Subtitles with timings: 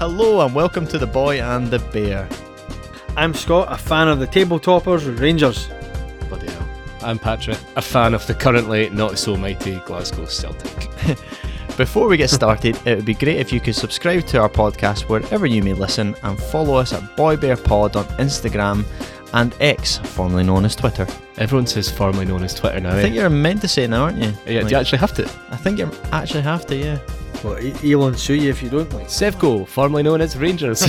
[0.00, 2.26] Hello and welcome to The Boy and the Bear.
[3.18, 5.68] I'm Scott, a fan of the Tabletoppers Rangers.
[6.26, 6.66] Bloody hell.
[7.02, 10.88] I'm Patrick, a fan of the currently not so mighty Glasgow Celtic.
[11.76, 15.02] Before we get started, it would be great if you could subscribe to our podcast
[15.02, 18.86] wherever you may listen and follow us at Boy Bear Pod on Instagram
[19.34, 21.06] and X, formerly known as Twitter.
[21.36, 22.94] Everyone says formerly known as Twitter now.
[22.94, 23.02] I eh?
[23.02, 24.32] think you're meant to say it now, aren't you?
[24.46, 25.24] yeah, Like, do you actually have to?
[25.50, 26.98] I think you actually have to, yeah.
[27.42, 29.06] Well, Elon sue you if you don't like.
[29.06, 30.80] Sevco, formerly known as Rangers.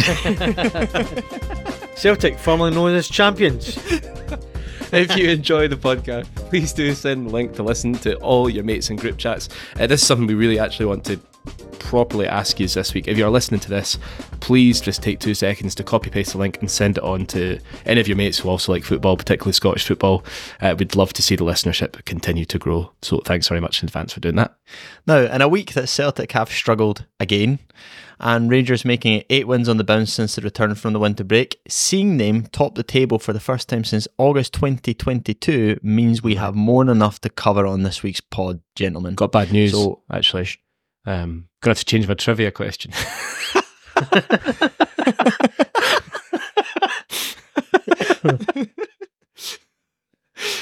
[1.95, 3.77] Celtic, formerly known as champions.
[4.91, 8.65] if you enjoy the podcast, please do send the link to listen to all your
[8.65, 9.47] mates and group chats.
[9.79, 11.19] Uh, this is something we really actually want to
[11.91, 13.05] properly ask you this week.
[13.09, 13.97] If you're listening to this,
[14.39, 17.59] please just take two seconds to copy paste the link and send it on to
[17.85, 20.23] any of your mates who also like football, particularly Scottish football.
[20.61, 22.93] Uh, we'd love to see the listenership continue to grow.
[23.01, 24.55] So thanks very much in advance for doing that.
[25.05, 27.59] Now, in a week that Celtic have struggled again,
[28.21, 31.25] and Rangers making it eight wins on the bounce since the return from the winter
[31.25, 36.35] break, seeing them top the table for the first time since August 2022 means we
[36.35, 39.15] have more than enough to cover on this week's pod, gentlemen.
[39.15, 40.47] Got bad news, So- actually.
[41.05, 42.91] Um, gonna have to change my trivia question.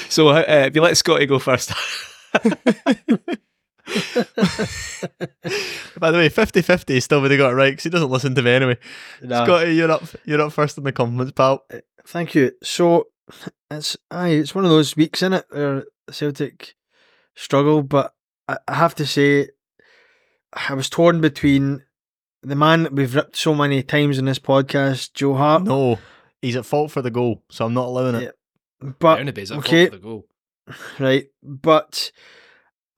[0.08, 1.72] so, uh, uh, if you let Scotty go first,
[5.98, 8.34] By the way, 50 50 still would have got it right because he doesn't listen
[8.34, 8.78] to me anyway.
[9.22, 9.44] Nah.
[9.44, 11.64] Scotty, you're up, you're up first in the compliments, pal.
[12.06, 12.52] Thank you.
[12.62, 13.08] So
[13.70, 16.74] it's aye, it's one of those weeks in it where Celtic
[17.34, 18.14] struggle, but
[18.48, 19.48] I, I have to say
[20.52, 21.84] I was torn between
[22.42, 25.64] the man that we've ripped so many times in this podcast, Joe Hart.
[25.64, 25.98] No,
[26.42, 28.22] he's at fault for the goal, so I'm not allowing it.
[28.22, 28.90] Yeah.
[28.98, 29.86] But Bernabe's at fault okay.
[29.86, 30.26] for the goal.
[30.98, 31.26] right?
[31.42, 32.12] But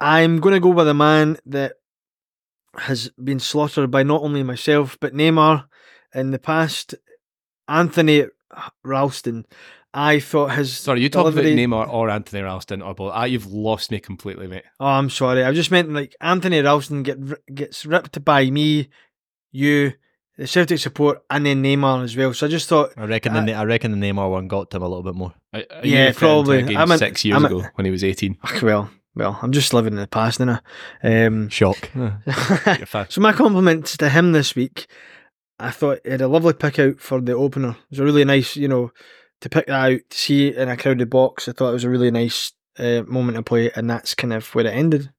[0.01, 1.75] I'm going to go by the man that
[2.77, 5.67] has been slaughtered by not only myself but Neymar
[6.15, 6.95] in the past.
[7.69, 8.27] Anthony
[8.85, 9.47] Ralston,
[9.95, 13.13] I thought his Sorry, you talking about Neymar or Anthony Ralston or both?
[13.15, 14.65] Ah, you've lost me completely, mate.
[14.81, 15.45] Oh, I'm sorry.
[15.45, 17.19] I just meant like Anthony Ralston get
[17.55, 18.89] gets ripped by me,
[19.51, 19.93] you,
[20.39, 22.33] the Celtic support, and then Neymar as well.
[22.33, 24.83] So I just thought, I reckon the I reckon the Neymar one got to him
[24.83, 25.35] a little bit more.
[25.53, 26.59] Are- are Yeah, you referring to probably.
[26.59, 28.39] A game I'm a- six years I'm a- ago when he was 18.
[28.63, 30.61] well, well, I'm just living in the past now.
[31.03, 31.91] Um, Shock.
[31.95, 33.07] You're a fan.
[33.11, 34.87] So my compliments to him this week.
[35.59, 37.71] I thought he had a lovely pick out for the opener.
[37.73, 38.91] It was a really nice, you know,
[39.43, 41.49] to pick that out, to see it in a crowded box.
[41.49, 44.47] I thought it was a really nice uh, moment to play, and that's kind of
[44.55, 45.13] where it ended.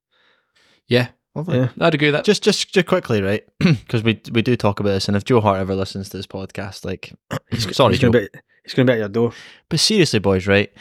[0.87, 1.57] Yeah, Lovely.
[1.57, 1.69] Yeah.
[1.79, 2.25] I'd agree with that.
[2.25, 3.43] Just, just, just quickly, right?
[3.59, 6.27] Because we we do talk about this, and if Joe Hart ever listens to this
[6.27, 7.13] podcast, like,
[7.71, 9.33] sorry, he's Joe, gonna be he's gonna be at your door.
[9.69, 10.71] but seriously, boys, right?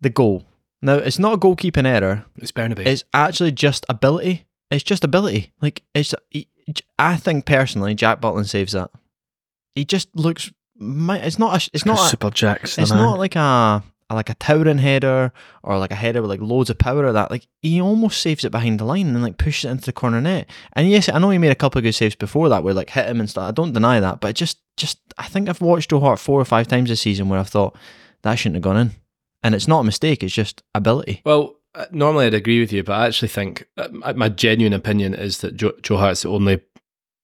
[0.00, 0.44] The goal.
[0.80, 2.24] Now, it's not a goalkeeping error.
[2.36, 2.86] It's Bernabe.
[2.86, 4.46] It's actually just ability.
[4.70, 5.52] It's just ability.
[5.60, 6.14] Like it's.
[6.30, 6.48] He,
[6.98, 8.90] I think personally, Jack Butland saves that.
[9.74, 10.50] He just looks.
[10.80, 11.66] It's not.
[11.66, 11.98] A, it's not.
[12.06, 12.78] A, super jacks.
[12.78, 15.32] it's not like a like a towering header
[15.64, 17.30] or like a header with like loads of power or that.
[17.30, 20.20] Like he almost saves it behind the line and like pushes it into the corner
[20.20, 20.48] net.
[20.74, 22.90] And yes, I know he made a couple of good saves before that where like
[22.90, 23.48] hit him and stuff.
[23.48, 26.44] I don't deny that, but just just I think I've watched Joe Hart four or
[26.44, 27.76] five times this season where I've thought
[28.22, 28.90] that shouldn't have gone in.
[29.42, 30.22] And it's not a mistake.
[30.22, 31.22] It's just ability.
[31.24, 34.72] Well, uh, normally I'd agree with you, but I actually think uh, my- my genuine
[34.72, 36.60] opinion is that Joe, Joe Hart's the only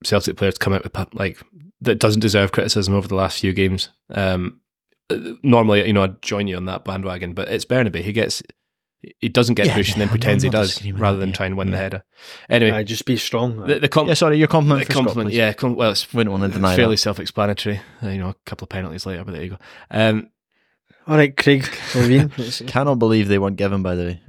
[0.05, 1.39] Celtic player to come out with like
[1.81, 3.89] that doesn't deserve criticism over the last few games.
[4.11, 4.61] Um,
[5.09, 8.03] uh, normally, you know, I'd join you on that bandwagon, but it's Bernabe.
[8.03, 8.43] He gets
[9.19, 11.35] he doesn't get Yeah, pushed and then I'm pretends he does rather than yeah.
[11.35, 12.05] try and win the header.
[12.51, 13.57] Anyway, I just be strong.
[13.67, 14.81] the, the, com- Yeah, sorry, your compliment.
[14.81, 15.39] the for Scott, compliment, please.
[15.39, 16.99] yeah, com- well, it's We don't want to deny fairly that.
[17.01, 17.81] self-explanatory.
[18.03, 19.59] Uh, you know, a couple of penalties later, but there you go.
[19.91, 20.29] Um,
[21.07, 22.67] All right, Craig Levein.
[22.69, 23.83] Cannot believe they weren't given.
[23.83, 24.21] By the way,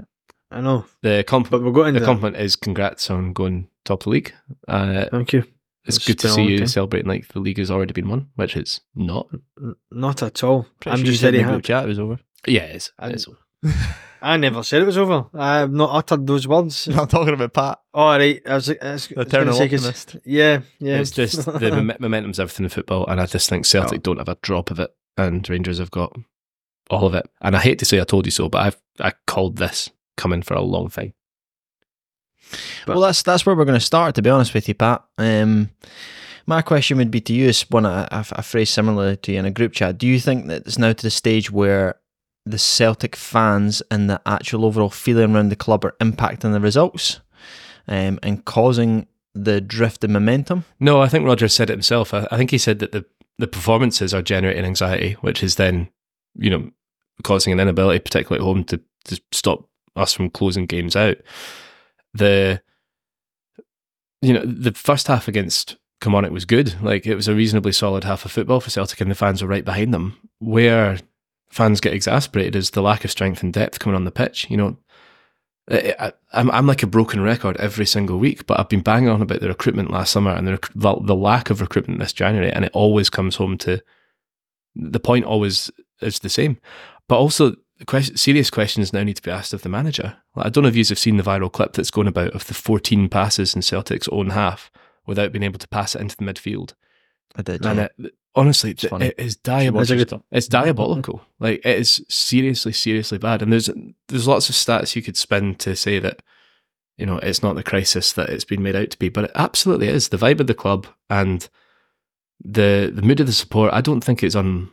[0.52, 4.00] I know, the but compliment, we'll go into the compliment is congrats on going top
[4.02, 4.34] of the league.
[4.70, 5.44] Uh, Thank you.
[5.86, 6.68] It's It's good to see you time.
[6.68, 9.28] celebrating like the league has already been won, which it's not.
[9.60, 10.68] N- Not at all.
[10.80, 11.62] Pretty I'm sure just you said very happy.
[11.64, 12.20] chat it was over.
[12.48, 12.92] Yeah, it is.
[13.00, 13.28] I- It is.
[14.24, 15.26] I never said it was over.
[15.34, 16.88] I have not uttered those words.
[16.96, 19.62] I'm talking about Pat, All right, I was, I was, I was the gonna eternal
[19.62, 20.16] optimist.
[20.26, 21.00] Yeah, yeah.
[21.00, 24.02] It's just the mom- momentum's everything in football, and I just think Celtic oh.
[24.02, 26.16] don't have a drop of it, and Rangers have got
[26.92, 27.28] all of it.
[27.42, 30.44] And I hate to say I told you so, but I've I called this coming
[30.44, 31.14] for a long time.
[32.86, 34.16] But- well, that's that's where we're going to start.
[34.16, 35.04] To be honest with you, Pat.
[35.18, 35.70] Um,
[36.48, 39.40] my question would be to you, is one I, I, I phrased similarly to you
[39.40, 39.98] in a group chat.
[39.98, 42.00] Do you think that it's now to the stage where
[42.46, 47.20] the Celtic fans and the actual overall feeling around the club are impacting the results
[47.88, 50.66] um, and causing the drift in momentum?
[50.80, 52.14] No, I think Roger said it himself.
[52.14, 53.06] I, I think he said that the
[53.38, 55.90] the performances are generating anxiety, which is then,
[56.36, 56.70] you know,
[57.24, 61.18] causing an inability, particularly at home, to to stop us from closing games out.
[62.14, 62.62] The
[64.22, 66.82] you know the first half against Kilmarnock was good.
[66.82, 69.48] Like it was a reasonably solid half of football for Celtic, and the fans were
[69.48, 70.18] right behind them.
[70.40, 70.98] Where
[71.50, 74.50] fans get exasperated is the lack of strength and depth coming on the pitch.
[74.50, 74.78] You know,
[75.70, 79.42] I, I'm like a broken record every single week, but I've been banging on about
[79.42, 83.10] the recruitment last summer and the, the lack of recruitment this January, and it always
[83.10, 83.82] comes home to
[84.76, 85.26] the point.
[85.26, 85.72] Always
[86.02, 86.58] is the same,
[87.08, 87.56] but also
[87.86, 90.18] question, serious questions now need to be asked of the manager.
[90.36, 92.48] Like, I don't know if you have seen the viral clip that's going about of
[92.48, 94.72] the 14 passes in Celtic's own half
[95.06, 96.74] without being able to pass it into the midfield.
[97.36, 97.66] I did.
[97.66, 97.88] And yeah.
[97.98, 99.08] it, honestly, It's funny.
[99.08, 100.20] it is diabolical.
[100.20, 100.24] it.
[100.32, 101.22] It's diabolical.
[101.40, 103.42] Like it is seriously, seriously bad.
[103.42, 103.70] And there's
[104.10, 106.22] there's lots of stats you could spin to say that
[106.98, 109.32] you know it's not the crisis that it's been made out to be, but it
[109.34, 110.10] absolutely is.
[110.10, 111.50] The vibe of the club and
[112.44, 113.74] the the mood of the support.
[113.74, 114.70] I don't think it's un,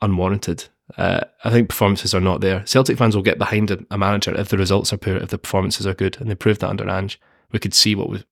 [0.00, 0.68] unwarranted.
[0.96, 2.64] Uh, I think performances are not there.
[2.64, 5.38] Celtic fans will get behind a, a manager if the results are poor, if the
[5.38, 7.20] performances are good, and they proved that under Ange.
[7.52, 8.24] We could see what we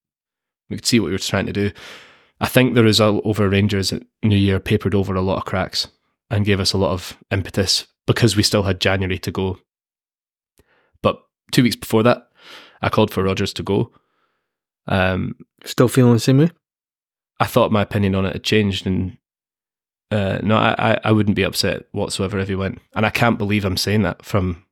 [0.71, 1.73] we could see what we were trying to do.
[2.41, 5.89] I think the result over Rangers at New Year papered over a lot of cracks
[6.31, 9.59] and gave us a lot of impetus because we still had January to go.
[11.03, 11.23] But
[11.53, 12.29] two weeks before that,
[12.83, 13.93] I called for Rodgers to go.
[14.87, 16.51] Um, Still feeling the same way?
[17.41, 19.17] I thought my opinion on it had changed, and
[20.11, 22.79] uh, no, I, I- wouldn't be upset whatsoever if he went.
[22.95, 24.65] And I can't believe I'm saying that from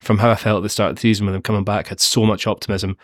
[0.00, 1.88] from how I felt at the start of the season with him coming back.
[1.88, 2.96] Had so much optimism.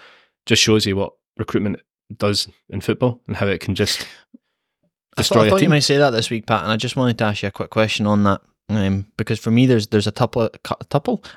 [0.46, 1.81] Just shows you what recruitment
[2.17, 5.81] does in football and how it can just I thought, destroy I thought you might
[5.81, 8.06] say that this week, Pat, and I just wanted to ask you a quick question
[8.06, 8.40] on that.
[8.69, 10.50] Um, because for me, there's there's a couple, a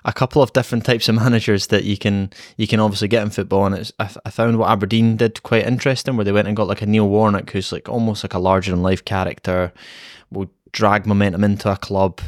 [0.05, 3.29] a couple of different types of managers that you can you can obviously get in
[3.29, 6.55] football, and it's I, I found what Aberdeen did quite interesting, where they went and
[6.55, 9.73] got like a Neil Warnock, who's like almost like a larger than life character,
[10.31, 12.21] will drag momentum into a club,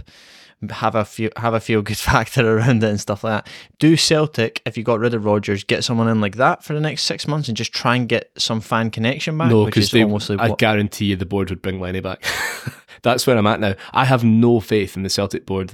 [0.71, 3.53] have a few have a feel good factor around it and stuff like that.
[3.79, 6.79] Do Celtic, if you got rid of Rodgers, get someone in like that for the
[6.79, 9.49] next six months and just try and get some fan connection back?
[9.49, 10.03] No, because they.
[10.03, 12.23] almost like I what- guarantee you, the board would bring Lenny back.
[13.03, 13.75] That's where I'm at now.
[13.91, 15.73] I have no faith in the Celtic board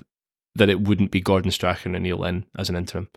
[0.56, 3.10] that it wouldn't be Gordon Strachan and Neil Lynn as an interim.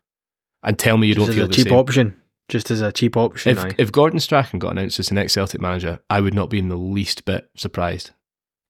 [0.63, 1.77] And tell me you Just don't as feel a the cheap same.
[1.77, 2.21] option.
[2.49, 3.53] Just as a cheap option.
[3.53, 3.75] If, aye.
[3.77, 6.69] if Gordon Strachan got announced as the next Celtic manager, I would not be in
[6.69, 8.13] the least bit surprised.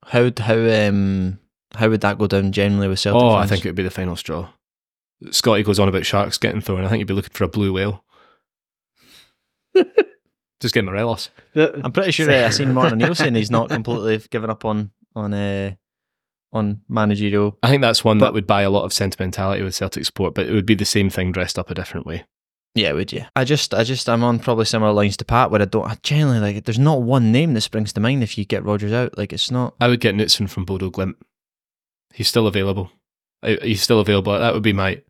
[0.06, 1.38] How how um
[1.76, 3.23] how would that go down generally with Celtic?
[3.23, 4.49] oh, I think it would be the final straw.
[5.31, 6.84] Scotty goes on about sharks getting thrown.
[6.84, 8.05] I think you'd be looking for a blue whale.
[10.61, 11.31] Just get Morelos.
[11.55, 14.90] I'm pretty sure uh, I seen Martin O'Neill saying he's not completely given up on
[15.14, 15.73] on uh,
[16.52, 17.58] on managerial.
[17.62, 20.34] I think that's one But- that would buy a lot of sentimentality with Celtic support,
[20.34, 22.25] but it would be the same thing dressed up a different way.
[22.75, 23.25] Yeah, would you?
[23.34, 25.96] I just I just I'm on probably similar lines to Pat where I don't I
[26.02, 29.17] generally like there's not one name that springs to mind if you get Rodgers out.
[29.17, 29.75] Like it's not.
[29.81, 31.14] I would get Knutsen from Bodo Glimt.
[32.16, 32.90] He's still available.
[33.42, 34.38] Uh, he's still available.
[34.38, 35.02] That would be my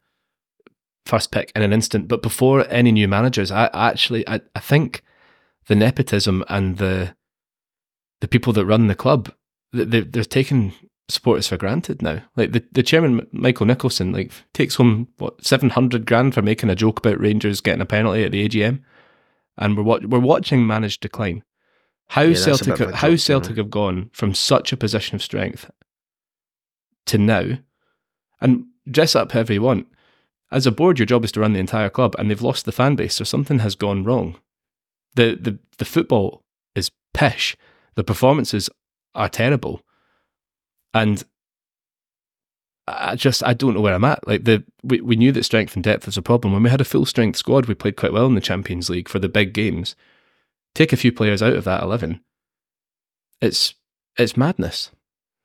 [1.05, 2.09] first pick in an instant.
[2.09, 5.03] But before any new managers, I actually I, I think
[5.69, 7.15] the nepotism and the
[8.21, 9.33] the people that run the club
[9.73, 10.73] th- they they're taking
[11.09, 12.25] supporters for granted now.
[12.35, 16.71] Like the, the chairman Michael Nicholson like takes home what seven hundred grand for making
[16.71, 18.83] a joke about Rangers getting a penalty at the AGM,
[19.57, 21.45] and we're wa- we're watching managed decline.
[22.09, 25.23] How Yeah, Celtic bit of a how Celtic have gone from such a position of
[25.23, 25.71] strength
[27.07, 27.59] to now,
[28.41, 29.87] and dress up however you want.
[30.51, 32.73] As a board, your job is to run the entire club, and they've lost the
[32.73, 34.37] fan base, so something has gone wrong.
[35.15, 36.45] the the The football
[36.75, 37.57] is pish.
[37.95, 38.71] The performances
[39.15, 39.83] are terrible,
[40.95, 41.25] and
[42.87, 44.27] I just I don't know where I'm at.
[44.27, 46.81] Like the we, we knew that strength and depth was a problem when we had
[46.81, 47.67] a full strength squad.
[47.67, 49.97] We played quite well in the Champions League for the big games.
[50.75, 52.21] Take a few players out of that eleven.
[53.41, 53.75] It's
[54.17, 54.93] it's madness.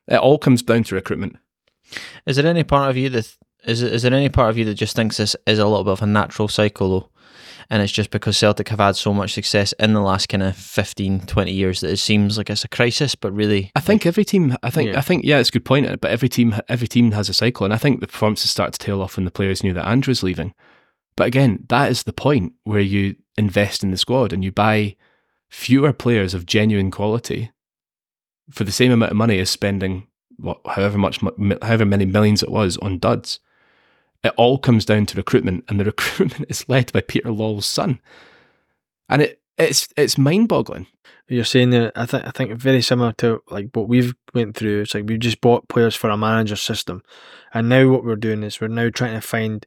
[0.06, 1.36] It all comes down to recruitment.
[2.26, 4.74] Is there any part of you that is is there any part of you that
[4.74, 7.08] just thinks this is a little bit of a natural cycle though?
[7.70, 10.54] And it's just because Celtic have had so much success in the last kind of
[10.56, 14.26] 15, 20 years that it seems like it's a crisis, but really I think every
[14.26, 14.56] team.
[14.62, 14.90] I think.
[14.90, 14.98] Yeah.
[14.98, 15.24] I think.
[15.24, 16.00] Yeah, it's a good point.
[16.00, 16.54] But every team.
[16.68, 19.24] Every team has a cycle, and I think the performances start to tail off when
[19.24, 20.54] the players knew that Andrew was leaving.
[21.16, 24.96] But again, that is the point where you invest in the squad and you buy
[25.48, 27.50] fewer players of genuine quality
[28.50, 30.08] for the same amount of money as spending
[30.66, 31.20] however much,
[31.62, 33.40] however many millions it was on duds.
[34.24, 38.00] It all comes down to recruitment, and the recruitment is led by Peter Lawwell's son,
[39.08, 40.86] and it it's it's mind boggling.
[41.28, 44.82] You're saying that I think I think very similar to like what we've went through.
[44.82, 47.02] It's like we've just bought players for a manager system,
[47.54, 49.66] and now what we're doing is we're now trying to find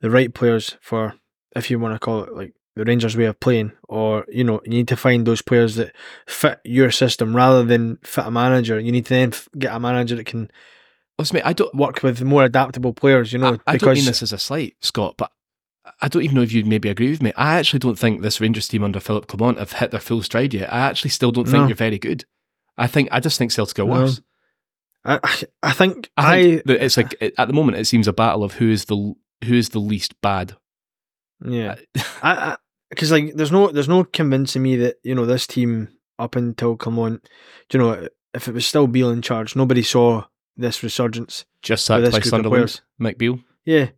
[0.00, 1.14] the right players for,
[1.56, 4.60] if you want to call it like the Rangers way of playing, or you know
[4.64, 5.94] you need to find those players that
[6.26, 8.78] fit your system rather than fit a manager.
[8.80, 10.50] You need to then get a manager that can
[11.18, 11.72] Listen, mate, I don't.
[11.76, 13.32] work with more adaptable players.
[13.32, 15.30] You know, I, I because don't mean this as a slight, Scott, but
[16.02, 17.32] I don't even know if you'd maybe agree with me.
[17.36, 20.52] I actually don't think this Rangers team under Philip Clement have hit their full stride
[20.52, 20.72] yet.
[20.72, 21.66] I actually still don't think No.
[21.68, 22.24] you're very good.
[22.76, 23.92] I think I just think Celtic are No.
[23.92, 24.20] worse.
[25.04, 25.20] I,
[25.62, 28.42] I think I I, think that it's like at the moment it seems a battle
[28.42, 29.14] of who is the
[29.44, 30.56] who is the least bad.
[31.46, 31.76] yeah,
[32.22, 32.56] I
[32.94, 36.76] because like there's no there's no convincing me that you know this team up until
[36.76, 37.28] come Clement,
[37.72, 40.24] you know, if it was still Beale in charge, nobody saw
[40.56, 41.44] this resurgence.
[41.62, 42.80] Just With sacked by group Sunderland, players.
[42.98, 43.40] Mike Beale.
[43.64, 43.88] Yeah,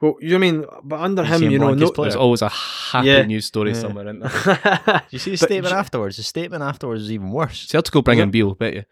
[0.00, 1.90] well, you know what I mean, but under You him, him you know, no.
[1.90, 3.22] There's always a happy Yeah.
[3.26, 3.80] news story Yeah.
[3.80, 5.02] somewhere in there.
[5.10, 6.16] You see the statement afterwards?
[6.16, 7.66] The statement afterwards is even worse.
[7.68, 8.24] Celtic will bring Yeah.
[8.24, 8.84] in Beale, bet you.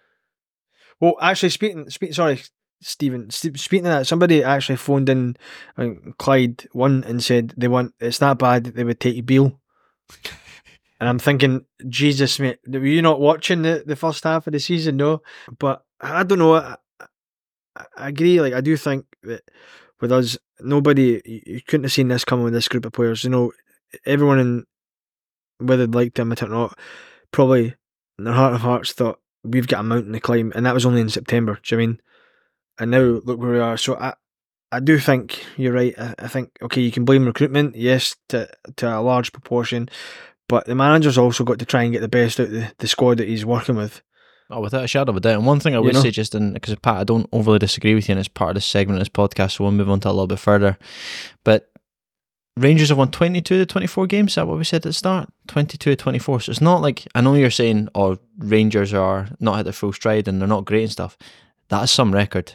[1.00, 2.42] Well, actually, speaking, speak, sorry,
[2.80, 3.30] Stephen.
[3.30, 5.36] Speaking of that, somebody actually phoned in,
[5.76, 9.24] I think Clyde one, and said they want it's that bad that they would take
[9.26, 9.60] Beale.
[11.00, 14.60] And I'm thinking, Jesus, mate, were you not watching the, the first half of the
[14.60, 14.96] season?
[14.96, 15.22] No,
[15.58, 16.56] but I don't know.
[16.56, 16.76] I,
[17.96, 18.40] I agree.
[18.40, 19.42] Like I do think that
[20.00, 23.22] with us, nobody you, couldn't have seen this coming with this group of players.
[23.24, 23.52] You know,
[24.06, 24.64] everyone in
[25.58, 26.78] whether they liked them or not,
[27.32, 27.74] probably
[28.18, 30.86] in their heart of hearts thought we've got a mountain to climb, and that was
[30.86, 31.58] only in September.
[31.62, 32.00] Do you know I mean?
[32.78, 33.76] And now look where we are.
[33.76, 34.14] So I,
[34.70, 35.94] I do think you're right.
[35.98, 39.88] I, I think okay, you can blame recruitment, yes, to to a large proportion,
[40.48, 42.88] but the manager's also got to try and get the best out of the, the
[42.88, 44.02] squad that he's working with.
[44.50, 45.34] Oh, without a shadow of a doubt.
[45.34, 46.00] And one thing I You would know?
[46.02, 48.54] say, just in because Pat, I don't overly disagree with you, and it's part of
[48.54, 50.78] this segment of this podcast, so we'll move on to a little bit further.
[51.44, 51.70] But
[52.56, 54.32] Rangers have won 22 to 24 games.
[54.32, 55.30] Is that what we said at the start?
[55.46, 56.40] 22 to 24.
[56.40, 59.92] So it's not like, I know you're saying, oh, Rangers are not at their full
[59.92, 61.16] stride and they're not great and stuff.
[61.68, 62.54] That is some record.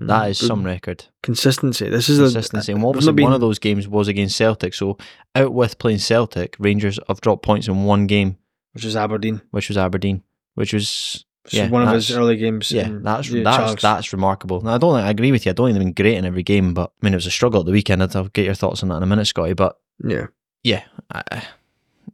[0.00, 0.30] That mm.
[0.30, 1.06] is some record.
[1.22, 1.88] consistency.
[1.90, 2.72] This is Consistency.
[2.72, 4.74] A, And obviously, been- one of those games was against Celtic.
[4.74, 4.96] So
[5.34, 8.36] out with playing Celtic, Rangers have dropped points in one game,
[8.72, 9.40] which was Aberdeen.
[9.50, 10.22] which was Aberdeen,
[10.54, 12.70] which was Yeah, one of his early games.
[12.70, 14.60] Yeah, that's that's that's remarkable.
[14.60, 14.94] Now, I don't.
[14.94, 15.50] I agree with you.
[15.50, 17.30] I don't think they've been great in every game, but I mean, it was a
[17.30, 18.02] struggle at the weekend.
[18.02, 19.54] I'll get your thoughts on that in a minute, Scotty.
[19.54, 20.26] But yeah.
[20.62, 21.42] yeah, I,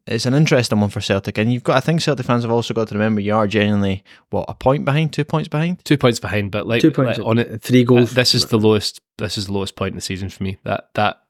[0.07, 1.77] it's an interesting one for Celtic, and you've got.
[1.77, 4.85] I think Celtic fans have also got to remember you are genuinely what a point
[4.85, 5.83] behind, two points behind.
[5.85, 7.63] Two points behind, but like, Two points like, on it.
[7.63, 8.13] Three uh, goals.
[8.13, 9.01] this is the lowest.
[9.19, 10.59] This is the lowest point in the season for me.
[10.65, 11.23] That that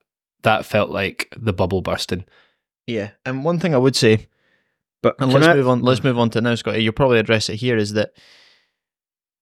[0.43, 2.25] that felt like the bubble bursting.
[2.87, 4.27] Yeah, and one thing I would say,
[5.03, 5.83] but and let's I- move on.
[5.83, 6.83] Let's move on to now, Scotty.
[6.83, 7.77] You'll probably address it here.
[7.77, 8.13] Is that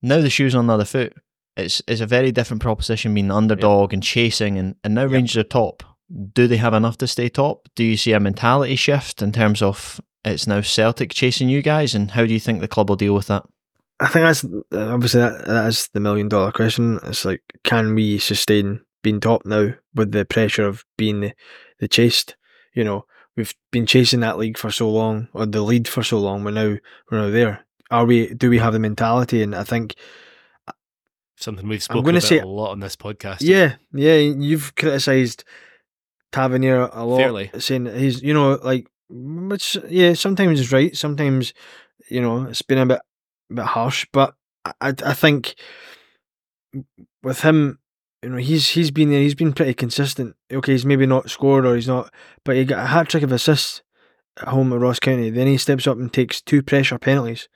[0.02, 1.14] now the shoes on the other foot?
[1.56, 5.10] It's it's a very different proposition being underdog and chasing, and and now Yep.
[5.10, 5.82] Rangers are top.
[6.32, 7.68] Do they have enough to stay top?
[7.74, 11.94] Do you see a mentality shift in terms of it's now Celtic chasing you guys,
[11.94, 13.44] and how do you think the club will deal with that?
[14.00, 16.98] I think that's obviously that that is the million dollar question.
[17.04, 21.32] It's like, can we sustain being top now with the pressure of being the,
[21.78, 22.36] the chased?
[22.74, 26.18] You know, we've been chasing that league for so long, or the lead for so
[26.18, 26.42] long.
[26.44, 26.76] We're now
[27.10, 27.64] we're now there.
[27.90, 28.32] Are we?
[28.34, 29.42] Do we have the mentality?
[29.42, 29.94] And I think,
[31.36, 33.38] Something we've spoken gonna about say- a lot on this podcast.
[33.40, 35.44] yeah, yeah, you've criticised
[36.32, 37.50] Tavernier a lot, Fairly.
[37.58, 41.52] saying he's, you know, like, which yeah, sometimes he's right, sometimes,
[42.08, 43.00] you know, it's been a bit,
[43.54, 44.34] bit harsh, but
[44.64, 45.54] I, I I think
[47.22, 47.78] with him,
[48.22, 50.36] you know, he's he's been there, he's been pretty consistent.
[50.52, 52.12] Okay, he's maybe not scored or he's not,
[52.44, 53.82] but he got a hat trick of assists
[54.40, 55.28] at home at Ross County.
[55.30, 57.48] Then he steps up and takes two pressure penalties.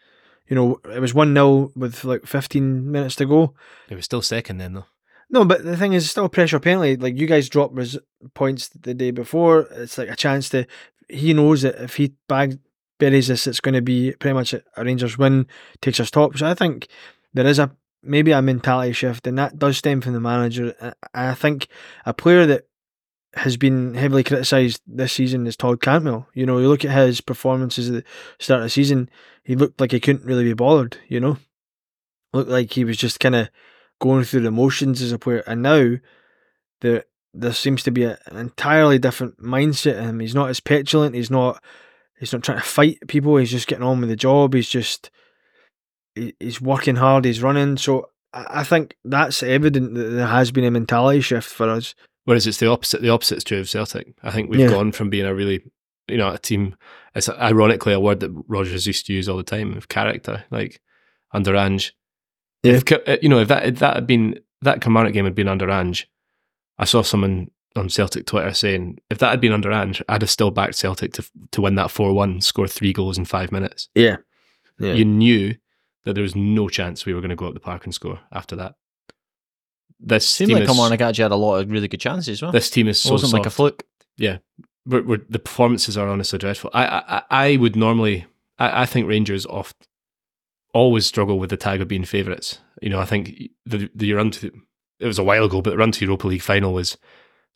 [0.49, 3.55] You know, it was one 0 with like fifteen minutes to go.
[3.89, 4.87] It was still second then though.
[5.29, 6.97] No, but the thing is, still pressure penalty.
[6.97, 7.99] Like you guys dropped res-
[8.35, 9.67] points the day before.
[9.73, 10.67] It's like a chance to.
[11.09, 12.59] He knows that if he bag
[12.99, 15.47] buries this, it's going to be pretty much a, Rangers win,
[15.81, 16.37] takes us top.
[16.37, 16.87] So I think
[17.35, 17.71] there is a
[18.03, 20.75] maybe a mentality shift, and that does stem from the manager.
[21.13, 21.69] I- I think
[22.05, 22.67] a player that
[23.35, 26.27] has been heavily criticised this season is Todd Cantwell.
[26.35, 28.05] You know, you look at his performances at the
[28.39, 29.11] start of the season,
[29.45, 30.97] he looked like he couldn't really be bothered.
[31.09, 31.37] You know,
[32.33, 33.49] looked like he was just kind of
[34.01, 35.43] going through the motions as a player.
[35.47, 35.97] And now
[36.81, 40.21] there there seems to be a, an entirely different mindset in him.
[40.21, 41.15] He's not as petulant.
[41.15, 41.63] He's not
[42.19, 43.37] he's not trying to fight people.
[43.37, 44.55] He's just getting on with the job.
[44.55, 45.11] He's just
[46.15, 47.25] he, he's working hard.
[47.25, 47.77] He's running.
[47.77, 51.95] So I, I think that's evident that there has been a mentality shift for us.
[52.25, 53.03] Whereas it's the opposite.
[53.03, 54.15] The opposite's true of Celtic.
[54.23, 54.69] I think we've Yeah.
[54.71, 55.63] gone from being a really,
[56.09, 56.75] you know, a team.
[57.15, 60.81] It's ironically a word that Rodgers used to use all the time of character, like
[61.33, 61.95] under Ange.
[62.67, 62.75] Yeah.
[62.75, 65.49] If, uh, you know, if that if that had been that Kilmarnock game had been
[65.49, 66.09] under Ange,
[66.79, 70.31] I saw someone on Celtic Twitter saying if that had been under Ange, I'd have
[70.31, 73.89] still backed Celtic to to win that four one, score three goals in five minutes.
[73.95, 74.17] Yeah.
[74.79, 74.93] Yeah.
[74.93, 75.55] You knew
[76.05, 78.21] that there was no chance we were going to go up the park and score
[78.33, 78.75] after that.
[79.99, 82.43] This Seemed team like is, Kilmarnock actually had a lot of really good chances as
[82.43, 82.53] well.
[82.53, 83.85] this team is it wasn't like a soft fluke.
[84.87, 86.71] we're, we're, the performances are honestly dreadful.
[86.73, 88.27] I I, I would normally
[88.59, 89.89] I, I think Rangers oft
[90.75, 92.59] always struggle with the tag of being favourites.
[92.83, 93.33] You know, I think
[93.65, 94.51] the the run to
[95.01, 96.97] it was a while ago, but the run to Europa League final was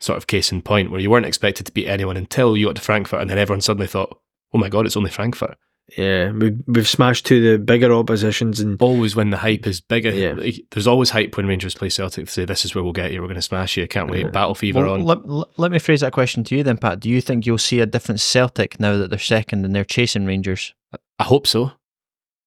[0.00, 2.76] sort of case in point where you weren't expected to beat anyone until you got
[2.76, 4.19] to Frankfurt, and then everyone suddenly thought,
[4.52, 5.57] "Oh my god, it's only Frankfurt."
[5.99, 10.11] Yeah, we we've smashed to the bigger oppositions and Always when the hype is bigger,
[10.11, 10.35] Yeah.
[10.71, 12.26] there's always hype when Rangers play Celtic.
[12.26, 13.21] They say, "This is where we'll get you.
[13.21, 13.88] We're going to smash you.
[13.88, 14.31] Can't wait." Yeah.
[14.31, 15.05] Battle fever Well, on.
[15.05, 17.00] let, let- let me phrase that question to you then, Pat.
[17.00, 20.26] Do you think you'll see a different Celtic now that they're second and they're chasing
[20.26, 20.75] Rangers?
[21.19, 21.73] I hope so,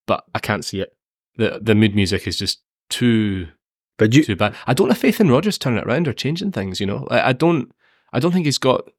[0.06, 0.96] but I can't see it.
[1.38, 3.48] the The mood music is just too
[3.98, 4.56] but you too bad.
[4.66, 6.80] I don't have faith in Rodgers turning it around or changing things.
[6.80, 7.72] You know, I, I don't.
[8.12, 8.90] I don't think he's got.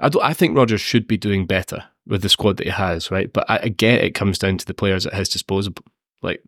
[0.00, 0.22] I don't.
[0.22, 3.32] I think Rodgers should be doing better with the squad that he has, right?
[3.32, 5.74] But I, I get it comes down to the players at his disposal.
[6.22, 6.42] Like,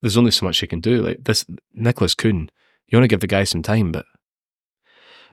[0.00, 1.02] there's only so much he can do.
[1.02, 2.48] Like this, Nicolas Kühn.
[2.88, 4.06] You want to give the guy some time, but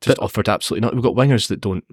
[0.01, 0.93] just offered absolutely not.
[0.93, 1.83] We've got wingers that don't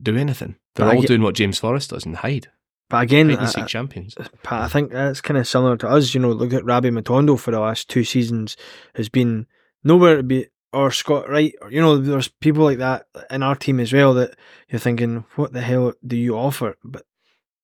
[0.00, 0.56] do anything.
[0.74, 2.48] They're But I all doing what James Forrest does and hide.
[2.88, 4.14] But again I, champions.
[4.16, 6.14] Uh, uh, Pat, I think that's kind of similar to us.
[6.14, 8.56] You know, look at Rabbi Matondo for the last two seasons
[8.94, 9.46] has been
[9.82, 11.52] nowhere to be, or Scott Wright.
[11.60, 14.36] Or, you know, there's people like that in our team as well that
[14.68, 16.76] you're thinking, what the hell do you offer?
[16.84, 17.04] But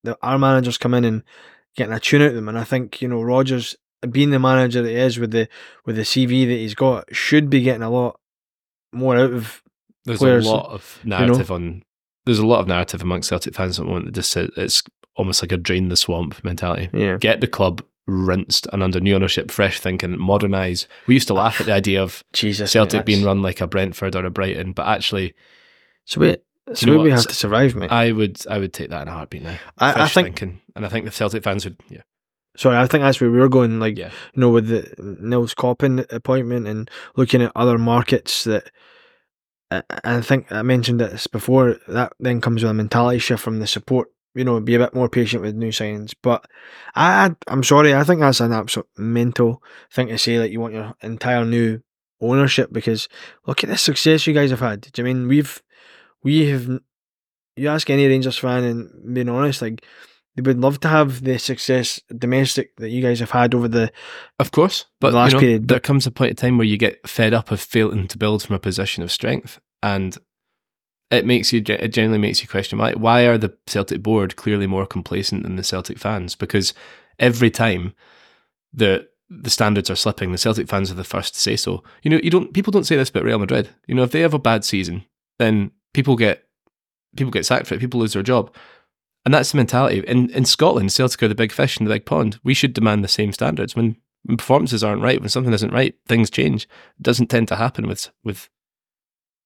[0.03, 1.23] the, our managers come in and
[1.75, 3.75] getting a tune out of them, and I think you know Rodgers
[4.09, 5.47] being the manager that he is with the
[5.85, 8.19] with the CV that he's got should be getting a lot
[8.91, 9.61] more out of.
[10.05, 11.19] There's players, a lot of know?
[11.19, 11.83] narrative on.
[12.25, 14.83] There's a lot of narrative amongst Celtic fans at the moment that just says it's
[15.15, 16.89] almost like a drain the swamp mentality.
[16.93, 20.87] Yeah, Get the club rinsed and under new ownership, fresh thinking, modernise.
[21.07, 23.67] We used to laugh at the idea of Jesus, Celtic mate, being run like a
[23.67, 25.33] Brentford or a Brighton, but actually,
[26.05, 26.35] So we,
[26.73, 27.91] so you know we have to survive, mate.
[27.91, 29.57] I would I would take that in a heartbeat now.
[29.77, 30.25] I, I Fresh think.
[30.39, 31.77] thinking, and I think the Celtic fans would.
[31.89, 32.01] Yeah,
[32.57, 33.79] Sorry, I think that's where we were going.
[33.79, 34.11] Like, Yeah.
[34.33, 38.69] you know, with the Nils Koppen appointment and looking at other markets that.
[40.03, 41.77] I think I mentioned this before.
[41.87, 44.09] That then comes with a mentality shift from the support.
[44.35, 46.13] You know, be a bit more patient with new signings.
[46.21, 46.45] But
[46.95, 47.93] I, I'm sorry.
[47.93, 49.61] I think that's an absolute mental
[49.91, 50.37] thing to say.
[50.37, 51.81] That you want your entire new
[52.19, 53.07] ownership because
[53.45, 54.81] look at the success you guys have had.
[54.81, 55.61] Do you mean we've
[56.23, 56.79] we have?
[57.55, 59.85] You ask any Rangers fan, and being honest, like
[60.35, 63.91] they would love to have the success domestic that you guys have had over the
[64.39, 64.85] of course.
[64.99, 67.07] But The last you know, period, there comes a point in time where you get
[67.07, 70.17] fed up of failing to build from a position of strength, and
[71.13, 74.67] it makes you it generally makes you question why why are the Celtic board clearly
[74.67, 76.35] more complacent than the Celtic fans?
[76.35, 76.73] Because
[77.19, 77.93] every time
[78.73, 81.83] the the standards are slipping, the Celtic fans are the first to say so.
[82.03, 83.69] You know, you don't people don't say this about Real Madrid.
[83.87, 85.05] You know, if they have a bad season,
[85.39, 86.47] then people get
[87.15, 87.79] people get sacked for it.
[87.79, 88.53] People lose their job.
[89.25, 89.99] And that's the mentality.
[89.99, 92.39] In in Scotland, Celtic are the big fish in the big pond.
[92.43, 93.75] We should demand the same standards.
[93.75, 96.63] When, when performances aren't right, when something isn't right, things change.
[96.63, 98.49] It doesn't tend to happen with with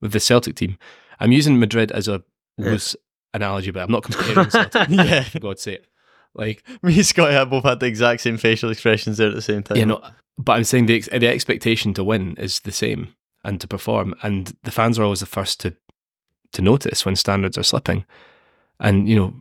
[0.02, 0.78] with the Celtic team.
[1.20, 2.24] I'm using Madrid as a
[2.58, 2.72] Yeah.
[2.72, 2.96] loose
[3.34, 4.48] analogy, but I'm not comparing.
[4.90, 5.24] Yeah.
[5.24, 5.88] for God's sake.
[6.34, 9.42] Like Me and Scotty have both had the exact same facial expressions there at the
[9.42, 9.78] same time.
[9.78, 10.02] you know,
[10.38, 14.14] but I'm saying the ex- the expectation to win is the same and to perform,
[14.22, 15.76] and the fans are always the first to
[16.54, 18.06] to notice when standards are slipping,
[18.80, 19.34] and you know,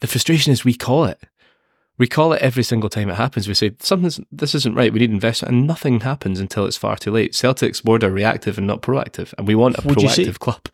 [0.00, 1.18] the frustration is we call it,
[1.98, 3.46] we call it every single time it happens.
[3.48, 4.92] We say something's this isn't right.
[4.92, 7.34] We need investment, and nothing happens until it's far too late.
[7.34, 10.38] Celtic's board are reactive and not proactive, and we want a Would you say- proactive
[10.38, 10.68] club.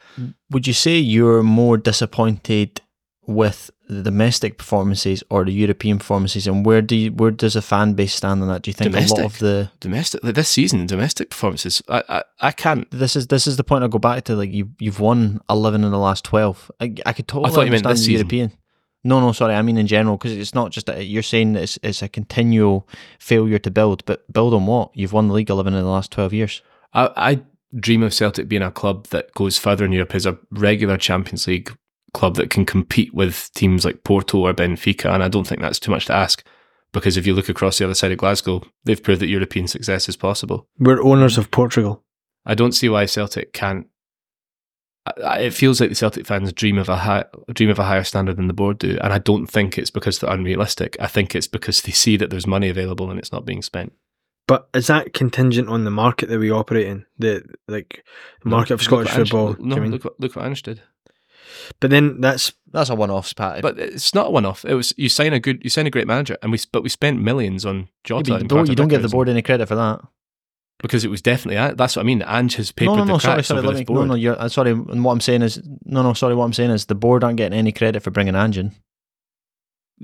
[0.51, 2.81] Would you say you're more disappointed
[3.27, 7.63] with the domestic performances or the European performances, and where do you, where does the
[7.63, 8.63] fan base stand on that?
[8.63, 11.83] Do you think a lot of the Domestic like this season, domestic performances.
[11.89, 12.91] I I, I can't.
[12.91, 14.37] this is this is the point I go back to.
[14.37, 16.71] Like you you've won eleven in the last twelve.
[16.81, 18.29] I, I could totally I thought you meant this the season.
[19.09, 19.21] European.
[19.21, 19.55] No, no, sorry.
[19.55, 22.09] I mean in general because it's not just that you're saying that it's it's a
[22.09, 24.91] continual failure to build, but build on what?
[24.95, 26.63] You've won the league eleven in the last twelve years.
[26.93, 27.41] I, I
[27.79, 31.47] dream of Celtic being a club that goes further in Europe as a regular Champions
[31.47, 31.77] League
[32.15, 35.13] club that can compete with teams like Porto or Benfica.
[35.13, 36.45] And I don't think that's too much to ask
[36.93, 40.09] because if you look across the other side of Glasgow, they've proved that European success
[40.09, 40.67] is possible.
[40.79, 42.03] we're owners of Portugal.
[42.47, 43.87] I don't see why Celtic can't.
[45.17, 47.85] I- I- It feels like the Celtic fans dream of a high, dream of a
[47.85, 50.97] higher standard than the board do, and I don't think it's because they're unrealistic.
[51.01, 53.93] I think it's because they see that there's money available and it's not being spent.
[54.47, 57.05] But is that contingent on the market that we operate in?
[57.19, 58.03] The like
[58.43, 59.57] the market of Scottish what Ange- football.
[59.59, 59.91] No, you mean?
[59.93, 60.81] look what look what Ange did.
[61.81, 63.63] But then that's That's a one-off, Pat.
[63.63, 64.65] But it's not a one-off.
[64.65, 66.89] It was you sign a good, you sign a great manager, and we but we
[66.91, 68.23] spent millions on Yeah, Jota.
[68.23, 70.01] but you and don't, you don't give the board any credit for that.
[70.81, 72.23] Because it was definitely that's what I mean.
[72.23, 73.19] Ange has papered No, no, the no.
[73.19, 73.63] Sorry, sorry.
[73.63, 74.09] me, no, board.
[74.09, 74.15] no.
[74.15, 74.71] You're uh, sorry.
[74.71, 76.13] And what I'm saying is, no, no.
[76.15, 76.35] Sorry.
[76.35, 78.73] What I'm saying is, the board aren't getting any credit for bringing Ange in.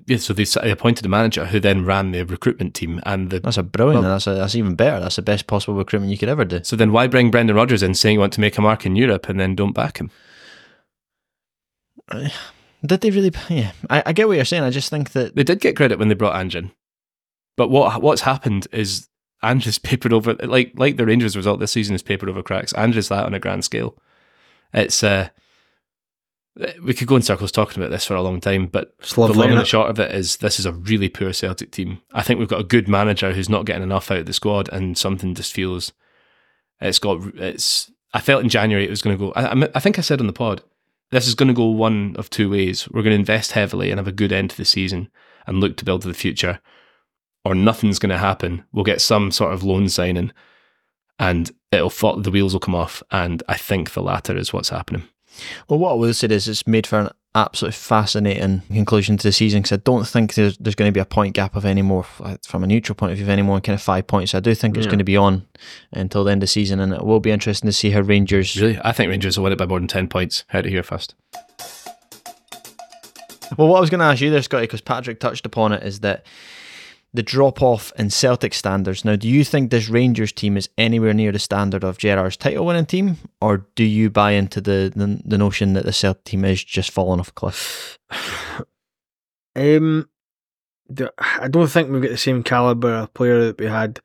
[0.06, 3.38] Yeah, so they they appointed a manager who then ran the recruitment team and the.
[3.40, 4.02] That's a brilliant.
[4.02, 4.98] Well- that's a, that's even better.
[4.98, 6.64] That's the best possible recruitment you could ever do.
[6.64, 8.96] So then why bring Brendan Rodgers in saying you want to make a mark in
[8.96, 10.10] Europe and then don't back him?
[12.84, 13.32] Did they really?
[13.48, 14.62] Yeah, I, I get what you're saying.
[14.64, 16.70] I just think that They did get credit when they brought Ange in,
[17.56, 19.08] but what what's happened is
[19.44, 22.72] Has papered over like like the Rangers result this season is papered over cracks.
[22.74, 23.96] Andrew's that on a grand scale.
[24.72, 25.28] It's uh,
[26.82, 28.96] we could go in circles talking about this for a long time, but
[29.32, 32.00] the long and the short of it is this is a really poor Celtic team.
[32.12, 34.68] I think we've got a good manager who's not getting enough out of the squad,
[34.72, 35.92] and something just feels
[36.80, 37.90] it's got it's.
[38.12, 39.32] I felt in January it was going to go.
[39.32, 40.62] I, I I think I said on the pod
[41.10, 42.88] this is going to go one of two ways.
[42.90, 45.10] We're going to invest heavily and have a good end to the season
[45.46, 46.60] and look to build to the future,
[47.44, 48.64] or nothing's going to happen.
[48.72, 50.32] We'll get some sort of loan signing,
[51.18, 53.02] and it'll fall, the wheels will come off.
[53.10, 55.04] And I think the latter is what's happening.
[55.68, 59.32] Well, what I will say is it's made for an absolutely fascinating conclusion to the
[59.32, 61.82] season because I don't think there's there's going to be a point gap of any
[61.82, 64.34] more uh, from a neutral point of view of any more kind of five points.
[64.34, 65.44] I do think it's going to be on
[65.92, 68.60] until the end of the season, and it will be interesting to see how Rangers.
[68.60, 70.44] Really, I think Rangers will win it by more than ten points.
[70.48, 71.14] Heard it here first.
[73.58, 75.82] Well, what I was going to ask you there, Scotty, because Patrick touched upon it,
[75.82, 76.24] is that
[77.14, 79.04] the drop off in Celtic standards.
[79.04, 82.66] Now, do you think this Rangers team is anywhere near the standard of Gerrard's title
[82.66, 86.44] winning team, or do you buy into the, the the notion that the Celtic team
[86.44, 87.98] is just falling off a cliff?
[89.56, 90.08] Um,
[91.40, 94.00] I don't think we've got the same caliber of player that we had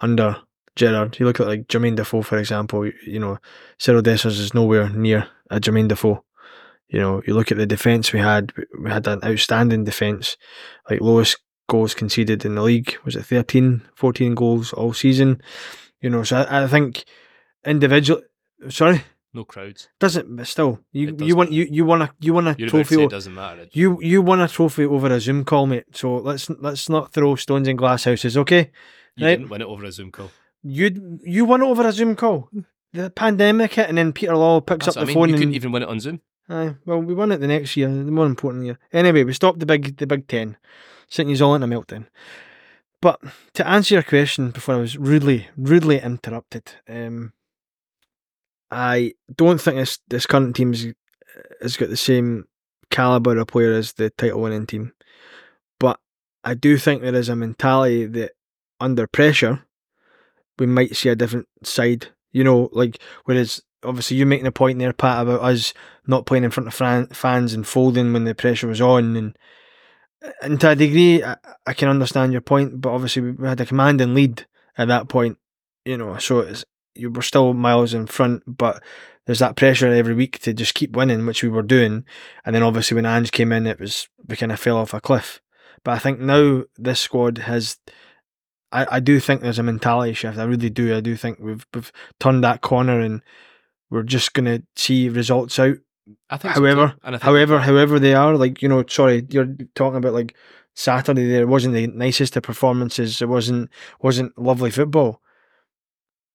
[0.00, 0.36] under
[0.74, 1.18] Gerrard.
[1.18, 2.86] You look at like Jermaine Defoe, for example.
[3.06, 3.38] You, know,
[3.78, 6.24] Cyril Dessers is nowhere near a Jermaine Defoe.
[6.88, 8.54] You know, you look at the defence we had.
[8.56, 10.38] we- had an outstanding defence,
[10.88, 11.36] like lowest
[11.68, 12.96] goals conceded in the league.
[13.04, 15.40] Was it 13, 14 goals all season?
[16.00, 17.04] You know, so I, I think
[17.64, 18.22] individual.
[18.68, 19.02] Sorry,
[19.34, 19.88] No crowds.
[20.00, 20.34] doesn't.
[20.36, 23.02] But still, you you want you you want a you want a You're trophy.
[23.02, 23.66] it doesn't matter.
[23.72, 25.84] you you won a trophy over a Zoom call, mate.
[25.92, 28.70] So let's let's not throw stones in glass houses, okay?
[29.16, 29.36] You right.
[29.38, 30.30] didn't win it over a Zoom call.
[30.62, 32.48] You you won it over a Zoom call.
[32.92, 35.14] The pandemic hit, and then Peter Lawwell picks That's up the I mean.
[35.14, 36.20] phone You and couldn't even win it on Zoom.
[36.48, 38.78] Aye, well, we won it the next year, the more important year.
[38.92, 40.56] Anyway, we stopped the big the Big Ten,
[41.08, 42.06] sitting you all in a meltdown.
[43.00, 43.20] But
[43.54, 47.32] to answer your question before I was rudely rudely interrupted, um,
[48.70, 50.72] I don't think this this current team
[51.60, 52.46] has, got the same
[52.90, 54.92] caliber of player as the title winning team,
[55.78, 56.00] but
[56.42, 58.32] I do think there is a mentality that
[58.80, 59.62] under pressure
[60.58, 62.08] we might see a different side.
[62.32, 65.74] You know, like whereas obviously you're making a point there, Pat, about us
[66.06, 69.38] not playing in front of fran- fans and folding when the pressure was on, and
[70.42, 71.36] and to a degree, I,
[71.66, 74.46] I can understand your point, but obviously we- had a commanding lead
[74.78, 75.38] at that point,
[75.84, 78.82] you know, so it's you were still miles in front, but
[79.26, 82.04] there's that pressure every week to just keep winning, which we were doing,
[82.44, 85.00] and then obviously when Ange came in, it was we kind of fell off a
[85.00, 85.40] cliff.
[85.84, 87.78] But I think now this squad has.
[88.72, 90.38] I, I do think there's a mentality shift.
[90.38, 90.96] I really do.
[90.96, 93.22] I do think we've we've turned that corner and
[93.90, 95.76] we're just gonna see results out
[96.30, 96.54] I think.
[96.54, 100.34] However- I think however, however they are, like you know, sorry, you're talking about like
[100.74, 101.26] Saturday.
[101.28, 103.20] There it wasn't the nicest of performances.
[103.22, 105.20] It wasn't wasn't lovely football.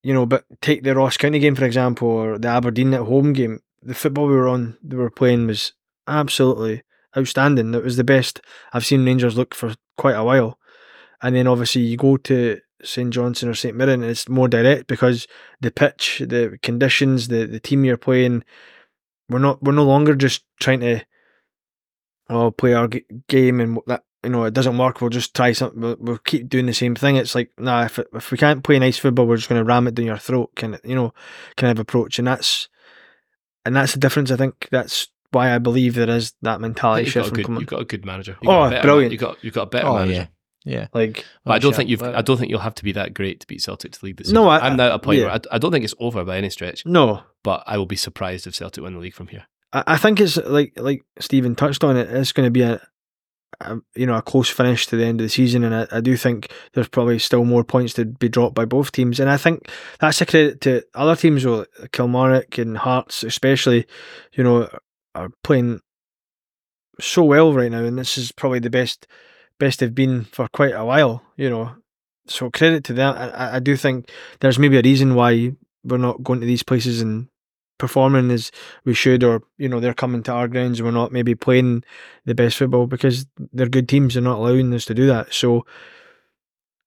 [0.03, 3.33] You know, but take the Ross County game for example, or the Aberdeen at home
[3.33, 3.59] game.
[3.83, 5.73] The football we were on, they were playing was
[6.07, 6.83] absolutely
[7.17, 7.73] outstanding.
[7.73, 8.41] It was the best
[8.73, 10.57] I've seen Rangers look for quite a while.
[11.21, 14.87] And then obviously you go to St Johnstone or St Mirren, and it's more direct
[14.87, 15.27] because
[15.61, 18.43] the pitch, the conditions, the the team you're playing
[19.31, 21.01] we're not we're no longer just trying to
[22.29, 25.51] oh play our g- game and that you know it doesn't work we'll just try
[25.51, 28.63] something we'll, we'll keep doing the same thing it's like nah if, if we can't
[28.63, 30.95] play nice football we're just going to ram it down your throat kind of you
[30.95, 31.13] know
[31.57, 32.69] kind of approach and that's
[33.65, 37.13] and that's the difference i think that's why i believe there is that mentality you've,
[37.15, 38.37] got shift a good, you've got a good manager.
[38.41, 39.05] You've Oh, got a brilliant.
[39.05, 40.13] Man, you got you've got a better Oh manager.
[40.13, 40.27] yeah,
[40.65, 40.87] yeah.
[40.93, 42.01] like But I oh, don't Well, think you've.
[42.01, 44.17] well- I don't think you'll have to be that great to beat Celtic to lead
[44.17, 44.35] the season.
[44.35, 45.25] No, I- am now at a point yeah.
[45.25, 46.85] where I, I don't think it's over by any stretch.
[46.85, 49.47] no But I will be surprised if Celtic win the league from here.
[49.73, 52.09] I, I think it's like like Stephen touched on it.
[52.09, 52.81] It's going to be a,
[53.61, 56.01] a you know a close finish to the end of the season, and I, I
[56.01, 59.19] do think there's probably still more points to be dropped by both teams.
[59.19, 59.69] And I think
[59.99, 63.85] that's a credit to other teams, though Kilmarnock and Hearts, especially.
[64.33, 64.69] You know,
[65.15, 65.81] are playing
[66.99, 69.07] so well right now, and this is probably the best
[69.61, 71.21] best they've been for quite a while.
[71.37, 71.75] You know,
[72.27, 73.15] so credit to them.
[73.15, 77.01] I, I- do think there's maybe a reason why we're not going to these places
[77.01, 77.27] and
[77.77, 78.51] performing as
[78.85, 81.83] we should, or you know they're coming to our grounds and we're not maybe playing
[82.25, 84.13] the best football because they're good teams.
[84.13, 85.33] They're not allowing us to do that.
[85.33, 85.65] So,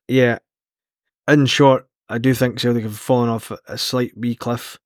[0.09, 0.39] yeah,
[1.29, 4.79] in short, I do think Celtic have fallen off a slight wee cliff.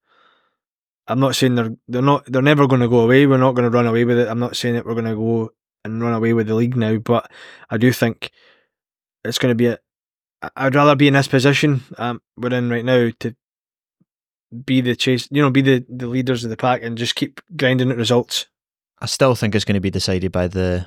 [1.08, 3.26] I'm not saying they're they're not they're never going to go away.
[3.26, 4.28] We're not going to run away with it.
[4.28, 5.50] I'm not saying that we're going to go
[5.84, 7.30] and run away with the league now, but
[7.70, 8.30] I do think
[9.24, 9.78] it's going to be a.
[10.56, 13.34] I'd rather be in this position um, we're in right now to
[14.64, 17.40] be the chase, you know, be the, the leaders of the pack and just keep
[17.56, 18.46] grinding at results.
[19.00, 20.86] I still think it's going to be decided by the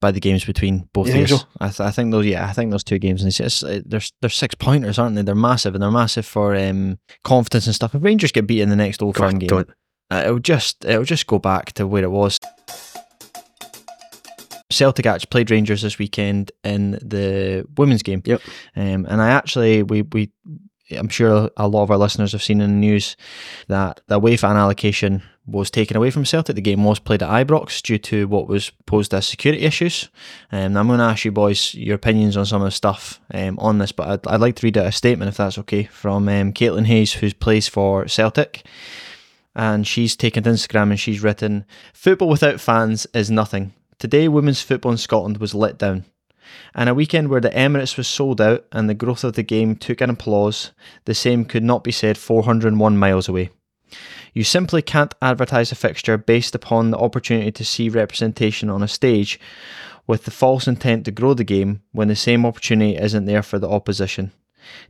[0.00, 1.38] by the games between both of so?
[1.60, 3.22] I, th- I think those, yeah, I think those two games.
[3.22, 5.22] And it's, it's, uh, they're they're six pointers, aren't they?
[5.22, 7.94] They're massive, and they're massive for um, confidence and stuff.
[7.94, 9.64] If Rangers get beaten in the next Old Firm game,
[10.10, 12.38] uh, it'll just it'll just go back to where it was.
[14.74, 18.22] Celtic actually played Rangers this weekend in the women's game.
[18.24, 18.42] Yep.
[18.76, 20.30] Um, and I actually we we
[20.90, 23.16] I'm sure a lot of our listeners have seen in the news
[23.68, 26.56] that the away fan allocation was taken away from Celtic.
[26.56, 30.08] The game was played at Ibrox due to what was posed as security issues.
[30.50, 33.58] Um, I'm going to ask you boys your opinions on some of the stuff um,
[33.58, 36.28] on this, but I'd, I'd like to read out a statement, if that's okay, from
[36.28, 38.64] um, Caitlin Hayes, who plays for Celtic.
[39.56, 43.72] And she's taken to Instagram and she's written, Football without fans is nothing.
[44.04, 46.04] Today, women's football in Scotland was let down.
[46.74, 49.76] And a weekend where the Emirates was sold out and the growth of the game
[49.76, 50.72] took an applause,
[51.06, 53.48] the same could not be said 401 miles away.
[54.34, 58.88] You simply can't advertise a fixture based upon the opportunity to see representation on a
[58.88, 59.40] stage
[60.06, 63.58] with the false intent to grow the game when the same opportunity isn't there for
[63.58, 64.32] the opposition.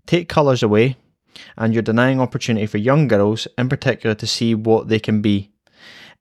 [0.07, 0.97] Take colours away,
[1.57, 5.53] and you're denying opportunity for young girls in particular to see what they can be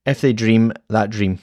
[0.05, 1.39] if they dream that dream.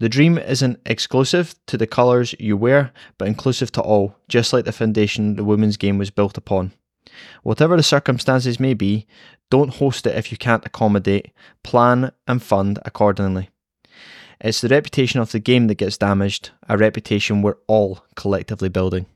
[0.00, 4.64] The dream isn't exclusive to the colours you wear, but inclusive to all, just like
[4.64, 6.72] the foundation the women's game was built upon.
[7.42, 9.06] Whatever the circumstances may be,
[9.50, 11.32] don't host it if you can't accommodate,
[11.64, 13.50] plan and fund accordingly.
[14.40, 19.06] It's the reputation of the game that gets damaged, a reputation we're all collectively building.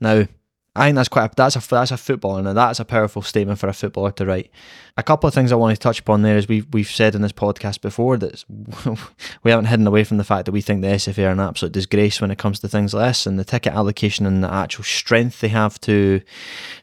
[0.00, 0.26] Now,
[0.76, 3.60] I think that's quite a, that's a that's a footballer and that's a powerful statement
[3.60, 4.50] for a footballer to write.
[4.96, 7.22] A couple of things I want to touch upon there is we've we've said in
[7.22, 8.44] this podcast before that
[9.44, 11.72] we haven't hidden away from the fact that we think the SFA are an absolute
[11.72, 14.82] disgrace when it comes to things like this and the ticket allocation and the actual
[14.82, 16.20] strength they have to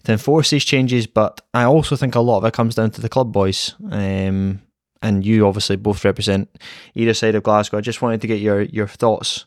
[0.05, 1.05] to enforce these changes.
[1.05, 3.75] But I also think a lot of it comes down to the club boys.
[3.89, 4.61] Um,
[5.01, 6.47] and you obviously both represent
[6.95, 7.77] either side of Glasgow.
[7.77, 9.45] I just wanted to get your your thoughts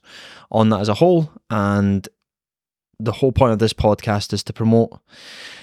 [0.51, 2.09] on that as a whole and
[3.01, 4.99] the whole point of this podcast is to promote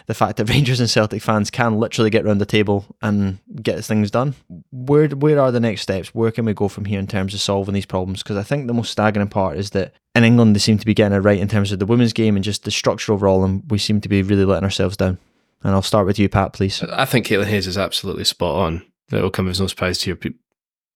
[0.08, 3.84] the fact that Rangers and Celtic fans can literally get around the table and get
[3.86, 4.36] things done.
[4.72, 6.14] Where where are the next steps?
[6.14, 8.24] Where can we go from here in terms of solving these problems?
[8.24, 10.94] Because I think the most staggering part is that in England they seem to be
[10.94, 13.64] getting it right in terms of the women's game and just the structure overall, and
[13.70, 15.18] we seem to be really letting ourselves down.
[15.64, 16.82] And I'll start with you, Pat, please.
[16.84, 18.86] I think Caitlin Hayes is absolutely spot on.
[19.12, 20.32] It will come as no surprise to your pe-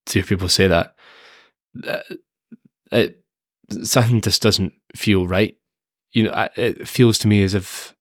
[0.06, 0.94] to hear people say that.
[1.86, 2.00] Uh,
[2.92, 3.22] It,
[3.82, 5.56] something just doesn't feel right
[6.16, 7.94] you know, it feels to me as if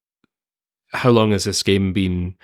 [0.94, 2.36] how long has this game been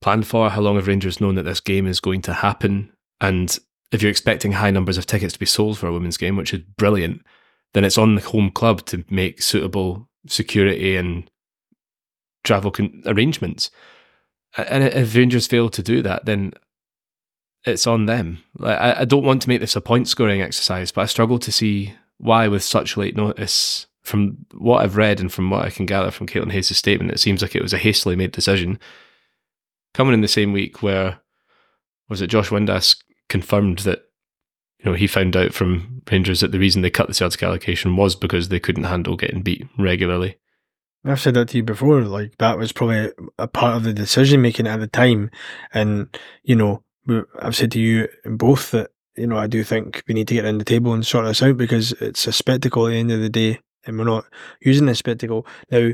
[0.00, 0.48] planned for?
[0.48, 2.92] How long have Rangers known that this game is going to happen?
[3.20, 3.58] And
[3.90, 6.54] if you're expecting high numbers of tickets to be sold for a women's game, which
[6.54, 7.26] is brilliant,
[7.74, 11.28] then it's on the home club to make suitable security and
[12.44, 13.72] travel con- arrangements.
[14.56, 16.52] And if Rangers fail to do that, then
[17.66, 18.44] it's on them.
[18.56, 21.40] Like, I, I don't want to make this a point scoring exercise, but I struggle
[21.40, 25.70] to see why, with such late notice, from what I've read and from what I
[25.70, 28.78] can gather from Caitlin Hayes' statement, it seems like it was a hastily made decision.
[29.94, 31.20] Coming in the same week where
[32.08, 32.96] was it Josh Windass
[33.28, 34.02] confirmed that
[34.78, 37.96] you know he found out from Rangers that the reason they cut the Celtic allocation
[37.96, 40.36] was because they couldn't handle getting beat regularly.
[41.04, 42.02] I've said that to you before.
[42.02, 45.30] Like that was probably a part of the decision making at the time,
[45.72, 46.82] and you know
[47.40, 50.44] I've said to you both that you know I do think we need to get
[50.44, 53.20] in the table and sort this out because it's a spectacle at the end of
[53.20, 54.24] the day and we're not
[54.60, 55.46] using this spectacle.
[55.70, 55.90] Now,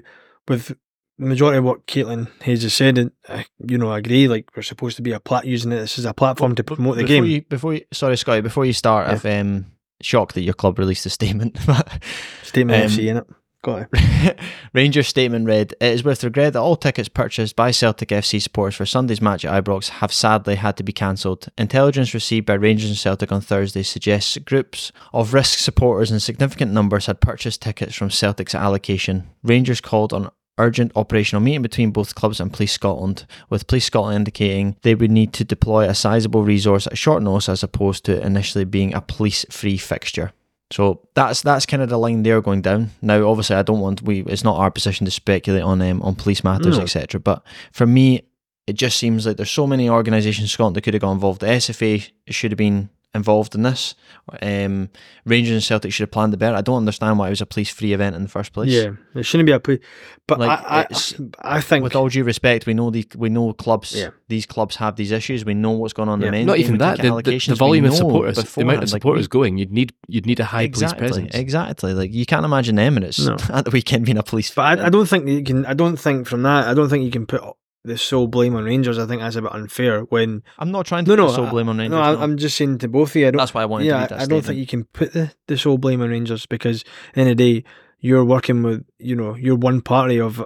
[0.47, 0.77] with
[1.19, 4.29] the majority of what Caitlin Hayes has said, and I, you know, I agree.
[4.29, 5.77] Like we're supposed to be a plat using it.
[5.77, 7.25] This is a platform to promote the before game.
[7.25, 9.31] You, before you, sorry, Scotty, before you start, Yeah.
[9.31, 9.67] I'm um,
[10.01, 11.59] shocked that your club released a statement.
[12.45, 13.27] Statement Um, FC in it.
[13.77, 13.89] It.
[14.75, 18.77] Rangers statement read: It is with regret that all tickets purchased by Celtic FC supporters
[18.77, 21.49] for Sunday's match at Ibrox have sadly had to be cancelled.
[21.57, 26.73] Intelligence received by Rangers and Celtic on Thursday suggests groups of risk supporters in significant
[26.73, 29.29] numbers had purchased tickets from Celtic's allocation.
[29.43, 34.17] Rangers called on urgent operational meeting between both clubs and Police Scotland, with Police Scotland
[34.17, 38.21] indicating they would need to deploy a sizable resource at short notice as opposed to
[38.25, 40.33] initially being a police-free fixture.
[40.71, 42.91] So that's that's kind of the line they're going down.
[43.01, 44.21] Now, obviously, I don't want we.
[44.23, 46.83] It's not our position to speculate on um, on police matters, No.
[46.85, 47.21] etc.
[47.21, 48.23] But for me,
[48.67, 51.41] it just seems like there's so many organisations in Scotland that could have got involved.
[51.41, 53.95] The SFA should have been involved in this.
[54.43, 54.91] Um,
[55.25, 56.57] Rangers and Celtic should have planned it better.
[56.57, 58.71] I don't understand why it was a police-free event in the first place.
[58.71, 59.81] Yeah, it shouldn't be a police.
[60.27, 63.53] But Like, I, I, I think With all due respect, we know the we know
[63.55, 63.95] clubs.
[63.95, 64.11] Yeah.
[64.29, 65.45] These clubs have these issues.
[65.47, 66.27] We know what's going on in Yeah.
[66.27, 66.97] the men's Not game even with that.
[66.99, 69.73] The, the, the volume of know supporters, the amount of like, supporters we- going, you'd
[69.73, 71.35] need you'd need a high exactly, police presence.
[71.35, 71.95] Exactly.
[71.95, 73.37] Like you can't imagine the Emirates No.
[73.57, 74.55] at the weekend being a police.
[74.55, 75.65] But I, I don't think you can.
[75.65, 76.69] I don't think from that.
[76.69, 77.43] I don't think you can put
[77.85, 78.99] the sole blame on Rangers.
[78.99, 80.01] I think that's a bit unfair.
[80.03, 81.91] When I'm not trying to no, put no, the sole I- blame on Rangers.
[81.99, 82.21] No, no.
[82.21, 83.29] I'm just saying to both of you.
[83.29, 85.33] I don't, That's why I wanted yeah, to I don't think you can put the,
[85.47, 87.65] the sole blame on Rangers because, in the day,
[88.01, 90.41] you're working with you know you're one party of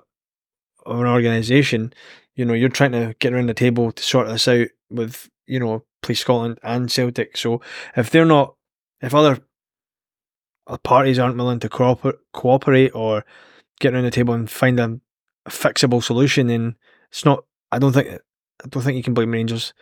[0.87, 1.93] of an organisation.
[2.35, 5.59] You know, you're trying to get around the table to sort this out with you
[5.61, 7.37] know play Scotland and Celtic.
[7.37, 7.61] So
[7.97, 8.55] if they're not,
[9.01, 9.41] if other
[10.83, 13.25] parties aren't willing to cooper- cooperate or
[13.81, 15.01] get around the table and find a,
[15.47, 16.77] a fixable solution, then
[17.13, 17.45] it's not.
[17.71, 18.09] I don't think.
[18.09, 19.75] I don't think you can blame Rangers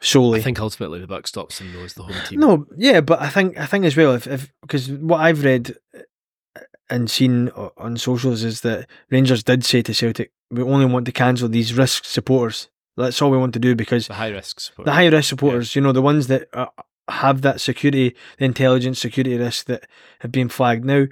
[0.00, 0.40] solely.
[0.40, 2.40] I think ultimately the buck stops and knows the home team.
[2.40, 5.76] No, yeah, but I think I think as well if if because what I've read
[5.96, 11.06] uh, and seen on socials is that Rangers did say to Celtic, we only want
[11.06, 12.68] to cancel these risk supporters.
[12.96, 14.86] That's all we want to do because the high risk support.
[14.86, 16.66] the high risk supporters, you know, the ones that uh,
[17.08, 19.86] have that security, the intelligence security risk that
[20.20, 20.84] have been flagged.
[20.84, 21.06] Now,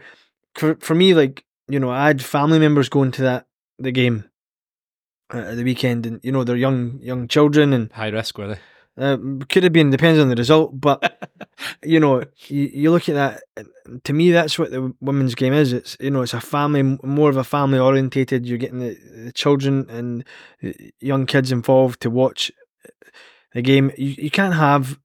[0.54, 3.46] for for me, like you know, I had family members going to that
[3.78, 4.28] the game
[5.32, 8.58] at the weekend, and you know, they're young young children, and high risk were they?
[8.98, 9.16] uh,
[9.48, 11.30] could have been depends on the result, but
[11.82, 13.42] you know, you, you look at that.
[14.04, 15.72] To me, that's what the women's game is.
[15.72, 18.46] It's you know, it's a family, more of a family orientated.
[18.46, 20.24] You're getting the, the children and
[21.00, 22.52] young kids involved to watch
[23.54, 23.92] the game.
[23.96, 24.98] You you can't have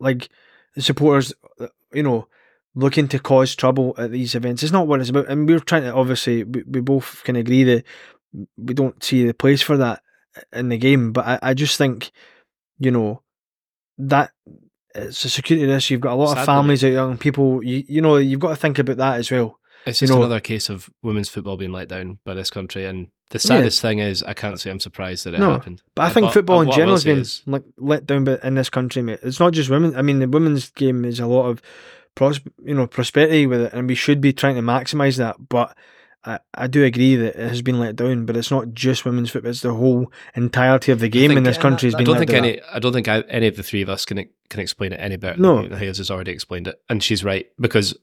[0.00, 0.30] like
[0.74, 2.28] the supporters, uh, you know,
[2.74, 4.62] looking to cause trouble at these events.
[4.62, 5.28] It's not what it's about.
[5.28, 7.84] And we're trying to obviously we, we both can agree that
[8.56, 10.02] we don't see the place for that
[10.52, 11.12] in the game.
[11.12, 12.10] But I, I just think,
[12.78, 13.22] you know,
[13.98, 14.30] that
[14.94, 15.90] it's a security risk.
[15.90, 17.62] You've got a lot of families out young people.
[17.64, 19.58] You you know you've got to think about that as well.
[19.86, 22.84] It's You just know- another case of women's football being let down by this country.
[22.86, 23.40] And the Yeah.
[23.40, 25.82] saddest thing is, I can't say I'm surprised that it No, happened.
[25.96, 28.54] But I think Uh, football in general has been is- like let down by- in
[28.54, 29.18] this country, mate.
[29.22, 29.96] It's not just women.
[29.96, 31.60] I mean, the women's game is a lot of
[32.14, 35.36] pros, you know, prosperity with it, and we should be trying to maximise that.
[35.48, 35.76] But
[36.24, 38.26] I, I do agree that it has been let down.
[38.26, 41.44] But it's not just women's football; it's the whole entirety of the game think- in
[41.44, 42.44] this and country has that- been I don't let think down.
[42.44, 42.60] any.
[42.72, 45.16] I don't think I, any of the three of us can can explain it any
[45.16, 45.40] better.
[45.40, 45.66] No.
[45.66, 47.96] than Hayes has already explained it, and she's right because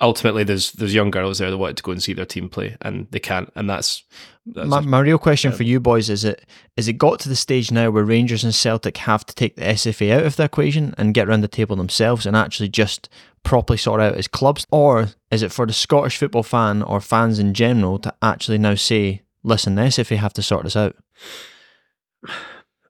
[0.00, 2.76] ultimately there's there's young girls there that wanted to go and see their team play,
[2.82, 4.04] and they can't, and that's,
[4.46, 5.56] that's My, a- my real question yeah.
[5.56, 8.54] for you boys is it is it got to the stage now where Rangers and
[8.54, 11.76] Celtic have to take the SFA out of the equation and get around the table
[11.76, 13.08] themselves and actually just
[13.46, 17.38] properly sort out as clubs, or is it for the Scottish football fan or fans
[17.38, 20.96] in general to actually now say, listen, the SFA have to sort this out?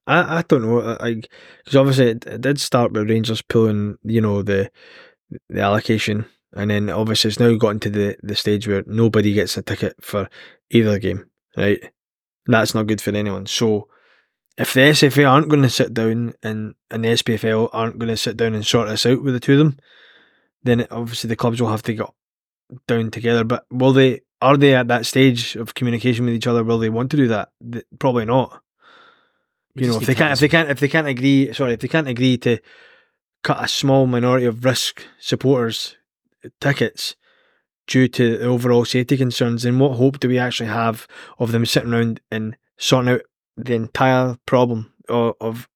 [0.07, 0.97] I, I don't know.
[0.99, 1.21] I
[1.59, 4.71] because obviously it, it did start with Rangers pulling, you know, the
[5.51, 9.59] the allocation, and then obviously it's now gotten to the the stage where nobody gets
[9.59, 10.29] a ticket for
[10.71, 11.91] either game, right?
[12.47, 13.45] That's not good for anyone.
[13.45, 13.89] So
[14.57, 18.17] if the SFA aren't going to sit down and and the SPFL aren't going to
[18.17, 19.79] sit down and sort this out with the two of them,
[20.67, 22.11] then obviously the clubs will have to get
[22.87, 23.45] down together.
[23.45, 24.21] But will they?
[24.43, 26.63] Are they at that stage of communication with each other?
[26.63, 27.49] Will they want to do that?
[27.73, 28.61] Th- Probably not
[29.77, 31.89] you know, if they can't, if they can't, if they can't agree, sorry, if they
[31.89, 32.59] can't agree to
[33.45, 35.97] cut a small minority of risk supporters
[36.61, 37.15] tickets
[37.87, 41.07] due to the overall safety concerns, then what hope do we actually have
[41.39, 43.21] of them sitting around and sorting out
[43.57, 45.69] the entire problem of, of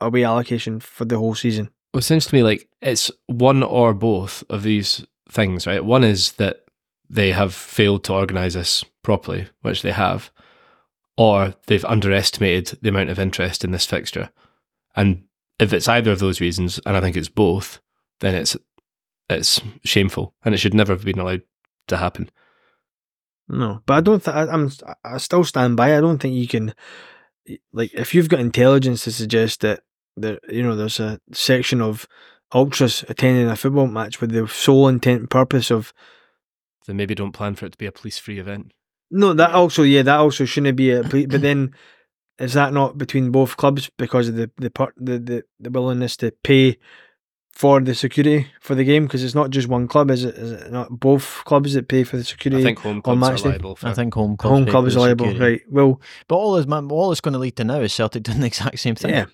[0.00, 1.70] away allocation for the whole season?
[1.92, 5.84] Well, it seems to me like it's one or both of these things, right?
[5.84, 6.64] One is that
[7.10, 10.30] they have failed to organise this properly, which they have,
[11.16, 14.30] or they've underestimated the amount of interest in this fixture.
[14.94, 15.24] And
[15.58, 17.80] if it's either of those reasons, and I think it's both,
[18.20, 18.56] then it's
[19.30, 21.42] it's shameful, and it should never have been allowed
[21.88, 22.30] to happen.
[23.48, 24.24] No, but I don't.
[24.24, 24.70] Th- I, I'm.
[25.04, 25.96] I still stand by.
[25.96, 26.74] I don't think you can.
[27.72, 29.80] Like, if you've got intelligence to suggest that
[30.16, 32.06] there, you know, there's a section of
[32.52, 35.92] ultras attending a football match with the sole intent and purpose of
[36.86, 38.72] Then maybe don't plan for it to be a police-free event.
[39.10, 41.02] no, that also, yeah, that also shouldn't be a.
[41.02, 41.74] ple- But then,
[42.38, 46.16] is that not between both clubs because of the the part the, the, the willingness
[46.18, 46.78] to pay
[47.52, 49.04] for the security for the game?
[49.06, 50.34] Because it's not just one club, is it?
[50.36, 52.62] Is it not both clubs that pay for the security?
[52.62, 53.88] I think home on clubs are liable for.
[53.88, 55.60] I think home club home club is liable, right?
[55.68, 58.46] Well, But all is all it's going to lead to now is Celtic doing the
[58.46, 59.10] exact same thing.
[59.10, 59.26] Yeah.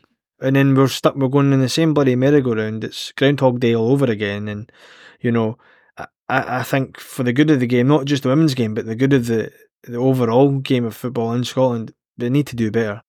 [0.44, 2.84] And then we're stuck, we're going in the same bloody merry-go-round.
[2.84, 4.46] It's Groundhog Day all over again.
[4.46, 4.70] And,
[5.18, 5.56] you know,
[5.96, 8.84] I, I think for the good of the game, not just the women's game, but
[8.84, 9.50] the good of the,
[9.84, 13.00] the overall game of football in Scotland, they need to do better.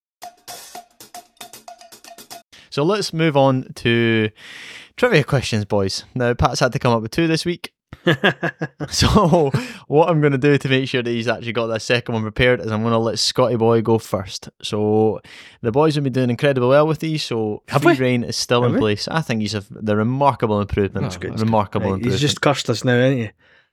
[2.70, 4.30] So let's move on to
[4.96, 6.04] trivia questions, boys.
[6.14, 7.70] Now, Pat's had to come up with two this week.
[8.88, 9.50] So,
[9.88, 12.22] what I'm going to do to make sure that he's actually got that second one
[12.22, 14.48] prepared is I'm going to let Scotty Boy go first.
[14.62, 15.20] So,
[15.62, 17.22] the boys have been doing incredibly well with these.
[17.24, 17.98] So, Have free we?
[17.98, 18.80] reign is still Have in we?
[18.80, 19.08] place.
[19.08, 21.04] I think he's a the remarkable improvement.
[21.04, 21.38] That's good.
[21.40, 22.12] Remarkable Right, improvement.
[22.12, 23.30] he's just cursed us now, isn't he?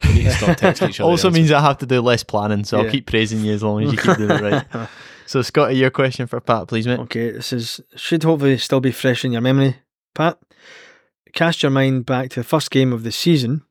[0.07, 1.09] We need to stop texting each other.
[1.09, 3.83] also means I have to do less planning, so I'll keep praising you as long
[3.83, 4.89] as you keep doing it right.
[5.25, 6.99] So, Scotty, your question for Pat, please, mate.
[6.99, 9.77] Okay, this is should hopefully still be fresh in your memory,
[10.13, 10.37] Pat.
[11.31, 13.63] Cast your mind back to the first game of the season.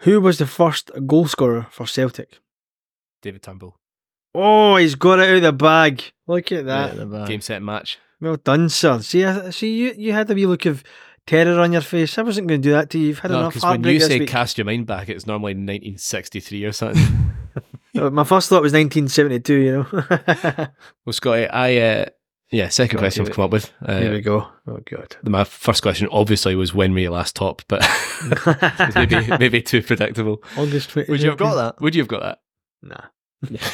[0.00, 2.38] Who was the first goal scorer for Celtic?
[3.22, 3.78] David Turnbull.
[4.34, 6.02] Oh, he's got it out of the bag.
[6.26, 7.10] Look at that.
[7.10, 7.28] back.
[7.28, 7.98] Game set match.
[8.20, 9.00] Well done, sir.
[9.00, 10.82] See, I, see, you you had a wee look of
[11.26, 12.18] terror on your face.
[12.18, 13.08] I wasn't going to do that to you.
[13.08, 14.28] You've had No, enough because when you say week.
[14.28, 17.34] cast your mind back, it's normally 1963 or something.
[17.94, 19.54] My first thought was 1972.
[19.54, 19.86] You know.
[21.06, 22.06] well, Scotty, I uh,
[22.50, 23.72] yeah, second question I've come up with.
[23.86, 24.48] Here Uh, we go.
[24.66, 25.16] Oh god.
[25.24, 27.82] my first question obviously was when were you last top, but
[28.94, 30.42] maybe maybe too predictable.
[30.56, 31.10] August 20.
[31.10, 31.80] Would you have got that?
[31.82, 32.40] Would you have got that?
[32.82, 33.58] Nah.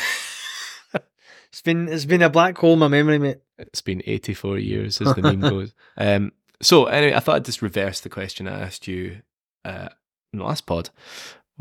[1.51, 3.41] It's been it's been a black hole in my memory, mate.
[3.59, 5.75] It's been 84 years, as the meme goes.
[5.99, 9.19] Um, so, anyway, I thought I'd just reverse the question I asked you
[9.67, 9.89] uh,
[10.33, 10.89] in the last pod,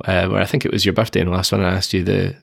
[0.05, 1.59] uh, where I think it was your birthday in the last one.
[1.61, 2.37] I asked you the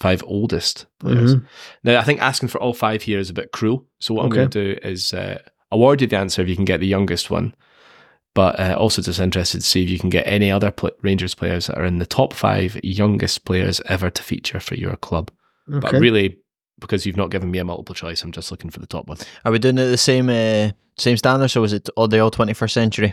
[0.00, 1.34] five oldest players.
[1.36, 1.44] Mhm.
[1.84, 3.86] Now, I think asking for all five here is a bit cruel.
[4.00, 5.38] So, what I'm going to do is uh,
[5.70, 7.54] award you the answer if you can get the youngest one,
[8.34, 11.34] but uh, also just interested to see if you can get any other pl- Rangers
[11.34, 15.30] players that are in the top five youngest players ever to feature for your club.
[15.66, 16.38] But really,
[16.78, 19.18] because you've not given me a multiple choice, I'm just looking for the top one.
[19.44, 21.48] Are we doing it the same uh, same standard?
[21.48, 23.12] So was it all the all twenty first century?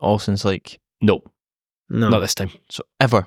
[0.00, 1.22] All since like No,
[1.88, 2.08] no.
[2.08, 2.50] not this time.
[2.68, 3.26] so ever.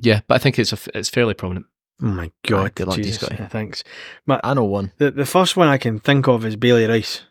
[0.00, 1.66] Yeah, but I think it's a f it's fairly prominent.
[2.02, 2.74] Oh my god.
[2.74, 3.16] good luck Jesus.
[3.16, 3.36] Scotty.
[3.38, 3.84] Yeah, thanks.
[4.28, 4.92] I know one.
[4.98, 7.22] The the first one I can think of is Bailey Rice,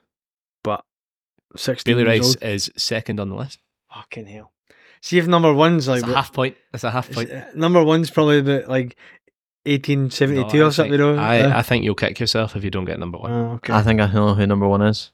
[0.63, 0.83] but
[1.55, 1.95] sixteen.
[1.95, 2.43] Bailey years Rice old.
[2.43, 3.59] is second on the list.
[3.93, 4.51] Fucking hell.
[5.01, 6.57] See if number one's like It's a half point.
[6.73, 7.31] It's a half point.
[7.31, 8.97] uh, number one's probably about like
[9.65, 10.91] eighteen seventy two No, or something.
[10.91, 11.21] think- You know.
[11.21, 13.31] I, Uh, I think you'll kick yourself if you don't get number one.
[13.31, 13.73] oh, okay.
[13.73, 15.11] I think I know who number one is.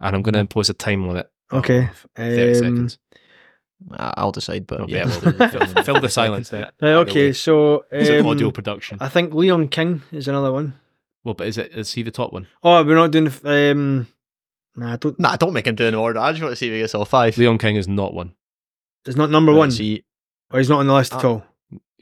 [0.00, 1.30] and I'm going to impose a time limit.
[1.50, 1.88] of Okay.
[2.16, 2.98] 30 Um, seconds.
[3.90, 5.06] I- I'll decide, but Okay, yeah.
[5.06, 6.70] well, fill, fill the silence there.
[6.80, 8.98] Right, okay, so It's an um, audio production.
[9.00, 10.74] I think Leon King is another one.
[11.24, 12.46] Well, but is it is he the top one?
[12.62, 13.30] Oh, we're not doing.
[13.44, 14.06] Um,
[14.76, 15.18] nah, I don't.
[15.20, 16.18] Nah, don't make him do an order.
[16.18, 17.38] I just want to see if he gets all five.
[17.38, 18.34] Leon King is not one.
[19.06, 20.02] It's not number Right, one, so you-
[20.52, 21.28] or he's not on the list at Ah.
[21.28, 21.44] all.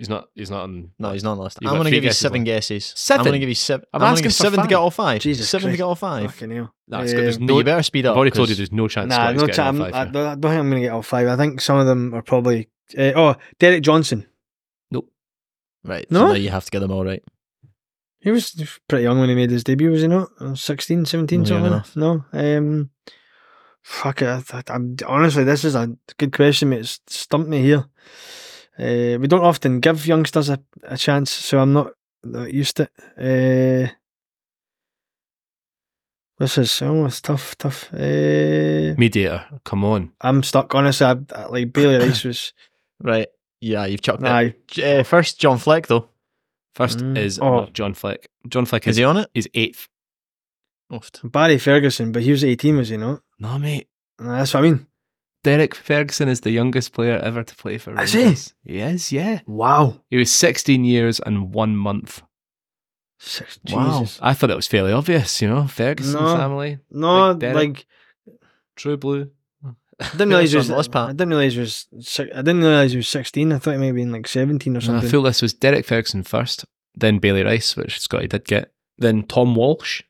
[0.01, 0.29] He's not.
[0.35, 0.93] He's not on.
[0.99, 1.59] no, he's not on the list.
[1.61, 2.47] You've I'm got going to three give you guesses seven left.
[2.47, 2.93] guesses.
[2.97, 3.21] Seven?
[3.21, 3.85] I'm going to give you seven.
[3.93, 4.83] I'm I'm, going to asking give for seven to get five.
[4.83, 5.21] all five.
[5.21, 5.77] Jesus seven to Christ.
[5.79, 6.33] get all five.
[6.35, 6.75] Fucking hell.
[6.89, 7.25] Nah, it's good.
[7.25, 7.59] There's Um, But no.
[7.59, 8.13] you better speed up.
[8.13, 9.11] I've already told you 'cause- there's no chance.
[9.11, 9.79] Nah, Scotty's no getting all chance.
[9.79, 10.13] five I, here.
[10.13, 11.29] don't- I don't think I'm going to get all five.
[11.29, 12.69] I think some of them are probably.
[12.97, 14.27] Uh, oh, Derek Johnstone.
[14.91, 15.09] Nope.
[15.85, 16.11] Right.
[16.11, 16.21] No?
[16.21, 17.23] So now you have to get them all right.
[18.21, 18.53] He was
[18.89, 20.31] pretty young when he made his debut, was he not?
[20.41, 21.73] Uh, 16, 17, Not young something.
[21.73, 21.97] enough.
[21.97, 22.25] No.
[22.33, 22.91] Um,
[23.83, 24.27] fuck it.
[24.27, 26.81] I, I, I'm honestly, this is a good question, mate.
[26.81, 27.85] It's stumped me here.
[28.81, 31.93] Uh, we don't often give youngsters a, a chance, so I'm not,
[32.25, 33.91] not used to it.
[33.91, 33.93] Uh,
[36.39, 37.93] this is oh, it's tough, tough.
[37.93, 40.13] Uh, Mediator, come on.
[40.23, 40.75] I'm stuck.
[40.75, 42.55] Honestly, I, I, like Bailey Rice was.
[43.03, 43.29] Right.
[43.61, 44.55] Yeah, you've chucked Aye.
[44.77, 44.79] it.
[44.83, 46.09] Uh, first, John Fleck, though.
[46.75, 47.19] First Mm.
[47.19, 47.69] is Oh.
[47.75, 48.29] John Fleck.
[48.49, 49.29] John Fleck Is is, he on it?
[49.35, 49.89] He's eighth.
[50.91, 51.21] Oft.
[51.25, 53.21] Barry Ferguson, but he was 18, was he not?
[53.39, 53.89] No, mate.
[54.19, 54.87] That's what I mean.
[55.43, 58.19] Derek Ferguson is the youngest player ever to play for Is he?
[58.25, 58.55] Rangers.
[58.65, 59.41] He is, yeah.
[59.47, 60.03] Wow.
[60.11, 62.23] He was 16 years and one month.
[63.19, 64.01] Six, Wow.
[64.01, 64.19] Jesus.
[64.23, 65.67] I thought it was fairly obvious, you know.
[65.67, 66.37] Ferguson No.
[66.37, 67.87] family, No, Like like
[68.77, 69.31] True Blue.
[70.03, 70.67] I didn't realize he was.
[70.71, 71.09] on the list, Pat.
[71.09, 71.87] I didn't realize he was.
[72.19, 73.53] I didn't realize he was sixteen.
[73.53, 75.11] I thought he might have been like seventeen or No, the something.
[75.11, 76.65] full list was Derek Ferguson first,
[76.95, 80.03] then Bailey Rice, which Scotty did get, then Tom Walsh.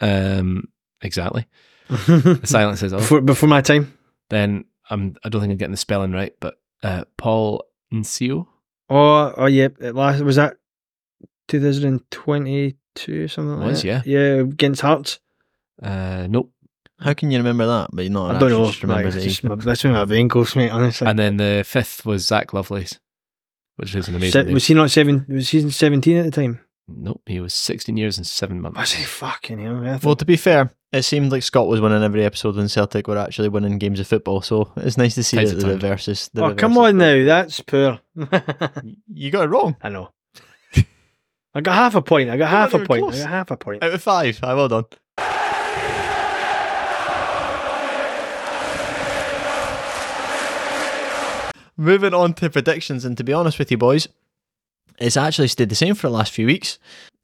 [0.00, 0.68] Um,
[1.00, 1.46] exactly.
[1.88, 2.98] The silence all.
[2.98, 3.96] before before my time.
[4.32, 5.14] Then I'm.
[5.22, 8.46] I don't think I'm getting the spelling right, but uh, Paul Nsio.
[8.88, 9.68] Oh, oh yeah.
[9.82, 10.56] At last was that
[11.48, 14.06] 2022 something like Was, that.
[14.06, 15.20] Yeah, against Hearts.
[15.82, 16.50] Uh, nope.
[16.98, 17.90] How can you remember that?
[17.92, 18.36] But you're not.
[18.36, 18.66] I don't know.
[18.66, 19.40] Just remember Like, the age.
[19.42, 20.70] just that's when my vein goes, mate.
[20.70, 21.06] Honestly.
[21.06, 22.98] And then the fifth was Zak Lovelace,
[23.76, 24.32] which is an amazing.
[24.32, 24.54] Se- name.
[24.54, 25.26] was he not seven?
[25.28, 26.60] Was he seventeen at the time?
[26.88, 28.76] Nope, he was 16 years and seven months.
[28.78, 30.00] Was he fucking hell?
[30.02, 33.16] Well, to be fair, it seemed like Scott was winning every episode and Celtic were
[33.16, 34.42] actually winning games of football.
[34.42, 35.70] So it's nice to see Times that the time.
[35.72, 36.28] reverse.
[36.28, 38.00] The oh reverse come on now, that's poor.
[39.14, 39.76] You got it wrong.
[39.82, 40.10] I know.
[41.54, 42.30] I got half a point.
[42.30, 43.02] I got half a point.
[43.02, 43.20] close.
[43.20, 43.82] I got half a point.
[43.82, 44.38] Out of five.
[44.42, 44.84] Aye, well done.
[51.76, 54.08] Moving on to predictions, and to be honest with you, boys,
[54.98, 56.78] it's actually stayed the same for the last few weeks.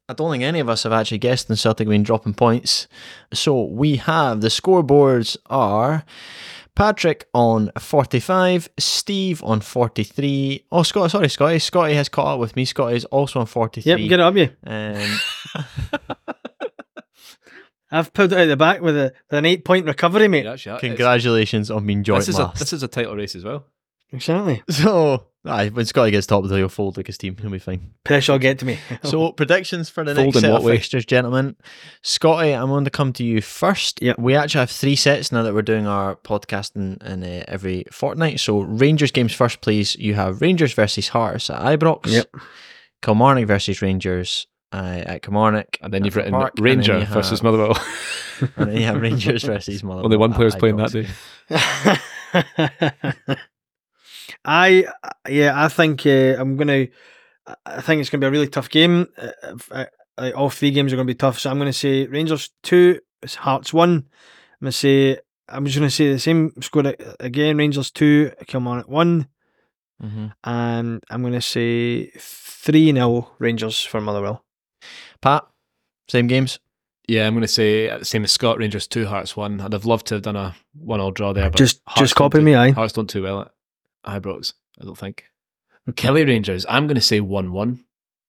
[0.09, 2.87] I don't think any of us have actually guessed in Celtic been dropping points.
[3.31, 6.03] So we have the scoreboards are
[6.73, 10.65] Patrick on 45, Steve on 43.
[10.71, 11.59] Oh, Scott, sorry, Scotty.
[11.59, 12.65] Scotty has caught up with me.
[12.65, 13.87] Scotty is also on 43.
[13.87, 14.49] Yep, get it up you.
[14.65, 15.19] Um,
[17.91, 20.45] I've pulled it out the back with, a, with an eight point recovery, mate.
[20.45, 22.57] Yeah, actually, Congratulations on being joint This is, a, last.
[22.59, 23.67] this is a title race as well.
[24.11, 24.63] Exactly.
[24.69, 27.37] So, aye, when Scotty gets top, he'll fold like his team.
[27.37, 27.93] He'll be fine.
[28.03, 28.77] Pressure will get to me.
[29.03, 30.75] So, predictions for the Fold next set what of way?
[30.75, 31.55] fixtures, gentlemen.
[32.01, 34.01] Scotty, I'm going to come to you first.
[34.01, 34.19] Yep.
[34.19, 37.85] We actually have three sets now that we're doing our podcast in, in uh, every
[37.91, 38.39] fortnight.
[38.39, 39.95] So, Rangers games first, please.
[39.95, 42.07] You have Rangers versus Hearts at Ibrox.
[42.07, 42.35] Yep.
[43.01, 45.77] Kilmarnock versus Rangers uh, at Kilmarnock.
[45.81, 47.77] And then you've written Park, Ranger you versus have- Motherwell.
[48.55, 50.05] And then you have Rangers versus Motherwell.
[50.05, 51.07] Only one at player's playing that day.
[54.45, 54.85] I
[55.27, 56.87] yeah, I think uh, I'm gonna.
[57.47, 59.07] I- I think it's gonna be a really tough game.
[59.17, 62.49] Uh, if I- all three games are gonna be tough, so I'm gonna say Rangers
[62.63, 62.99] two,
[63.37, 63.89] Hearts one.
[63.91, 65.17] I'm gonna say
[65.47, 67.57] I'm just gonna say the same score a- again.
[67.57, 69.27] Rangers two, Kilmarnock one,
[70.03, 70.33] Mhm.
[70.43, 74.43] and I'm gonna say three 0 Rangers for Motherwell.
[75.21, 75.45] Pat,
[76.07, 76.59] same games.
[77.07, 78.59] Yeah, I'm going to say uh, the same as Scott.
[78.59, 79.59] Rangers two, Hearts one.
[79.61, 82.31] I'd have loved to have done a one-all draw there, but Just Hearts just don't
[82.31, 82.69] copy me, aye.
[82.71, 83.51] Hearts don't do well at
[84.05, 84.53] Ibrox.
[84.81, 85.25] I don't think.
[85.91, 86.65] Killie Rangers.
[86.69, 87.83] I'm going to say one-one.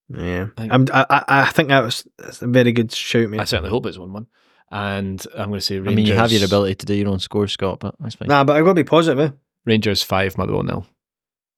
[0.09, 3.29] Yeah, I think- I'm, I I I think that was that's a very good shout,
[3.31, 3.41] mate.
[3.41, 4.27] I certainly hope it's one-one.
[4.73, 5.93] And I'm going to say Rangers.
[5.93, 8.29] I mean, you have your ability to do your own score, Scott, but that's fine.
[8.29, 9.19] Nah, but I've got to be positive.
[9.21, 9.31] Eh?
[9.67, 10.87] Rangers five, Motherwell nil.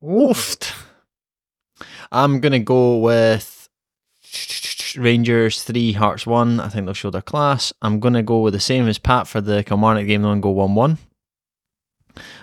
[0.03, 0.73] Woofed.
[2.11, 3.69] I'm gonna go with
[4.97, 6.61] Rangers three, Hearts one.
[6.61, 7.73] I think they'll show their class.
[7.81, 10.51] I'm gonna go with the same as Pat for the Kilmarnock game, though, and go
[10.51, 10.99] one one.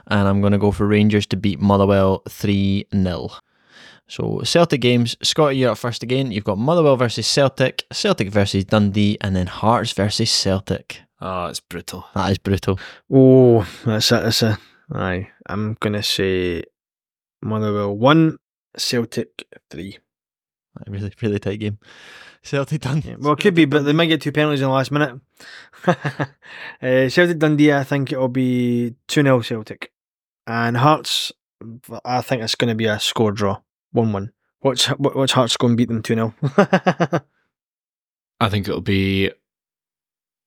[0.08, 3.30] And I'm gonna go for Rangers to beat Motherwell three 0
[4.08, 6.32] So Celtic games, Scotty, you're up first again.
[6.32, 11.02] You've got Motherwell versus Celtic, Celtic versus Dundee, and then Hearts versus Celtic.
[11.22, 12.06] Oh, it's brutal.
[12.16, 12.80] That is brutal.
[13.12, 14.58] Oh, that's a, that's a.
[14.92, 16.64] Aye, I'm gonna say
[17.42, 18.38] Motherwell one,
[18.78, 19.98] Celtic three.
[20.88, 21.78] A really, really tight game.
[22.42, 23.10] Celtic Dundee.
[23.10, 25.20] Yeah, well, it could be, but they might get two penalties in the last minute.
[25.88, 29.92] uh, Celtic Dundee, I think it'll be 2 0 Celtic.
[30.48, 31.32] And Hearts,
[32.06, 33.60] I think it's going to be a score draw
[33.92, 34.32] 1 1.
[34.62, 36.34] Watch, watch Hearts going to beat them 2 0.
[38.42, 39.32] I think it'll be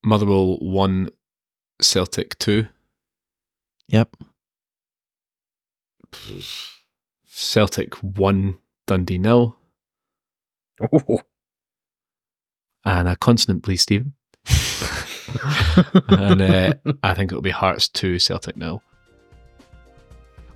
[0.04, 1.10] Motherwell one,
[1.80, 2.66] Celtic two.
[3.88, 4.16] Yep.
[7.26, 9.56] Celtic one, Dundee nil.
[12.84, 14.14] And a consonant, please, Stephen.
[16.08, 18.82] and uh, I think it'll be Hearts two, Celtic nil.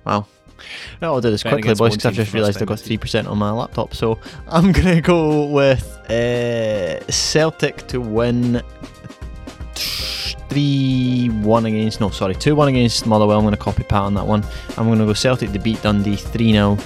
[0.05, 0.27] Wow.
[1.01, 3.51] Well, I'll do this quickly, boys, because I've just realised I've got 3% on my
[3.51, 3.93] laptop.
[3.93, 8.61] So I'm going to go with uh, Celtic to win
[9.75, 13.37] 3 1 against, no, sorry, 2 1 against Motherwell.
[13.37, 14.43] I'm going to copy Pat on that one.
[14.77, 16.77] I'm going to go Celtic to beat Dundee 3 0.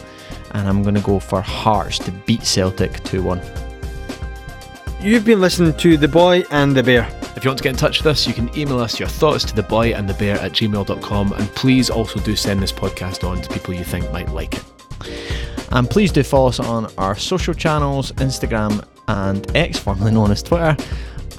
[0.53, 3.70] And I'm going to go for Hearts to beat Celtic 2 1.
[5.01, 7.09] You've been listening to The Boy and the Bear.
[7.35, 9.43] If you want to get in touch with us, you can email us your thoughts
[9.45, 11.33] to the boy and the bear at gmail.com.
[11.33, 14.63] And please also do send this podcast on to people you think might like it.
[15.71, 20.43] And please do follow us on our social channels Instagram and X, formerly known as
[20.43, 20.77] Twitter,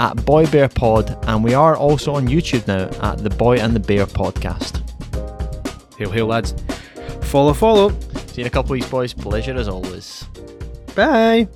[0.00, 1.16] at Boy Bear Pod.
[1.28, 4.80] And we are also on YouTube now at the Boy and the Bear Podcast.
[5.96, 6.54] Hail, hail, lads.
[7.26, 7.90] Follow, follow.
[8.26, 9.12] See you in a couple of weeks, boys.
[9.12, 10.24] Pleasure as always.
[10.96, 11.48] Bye.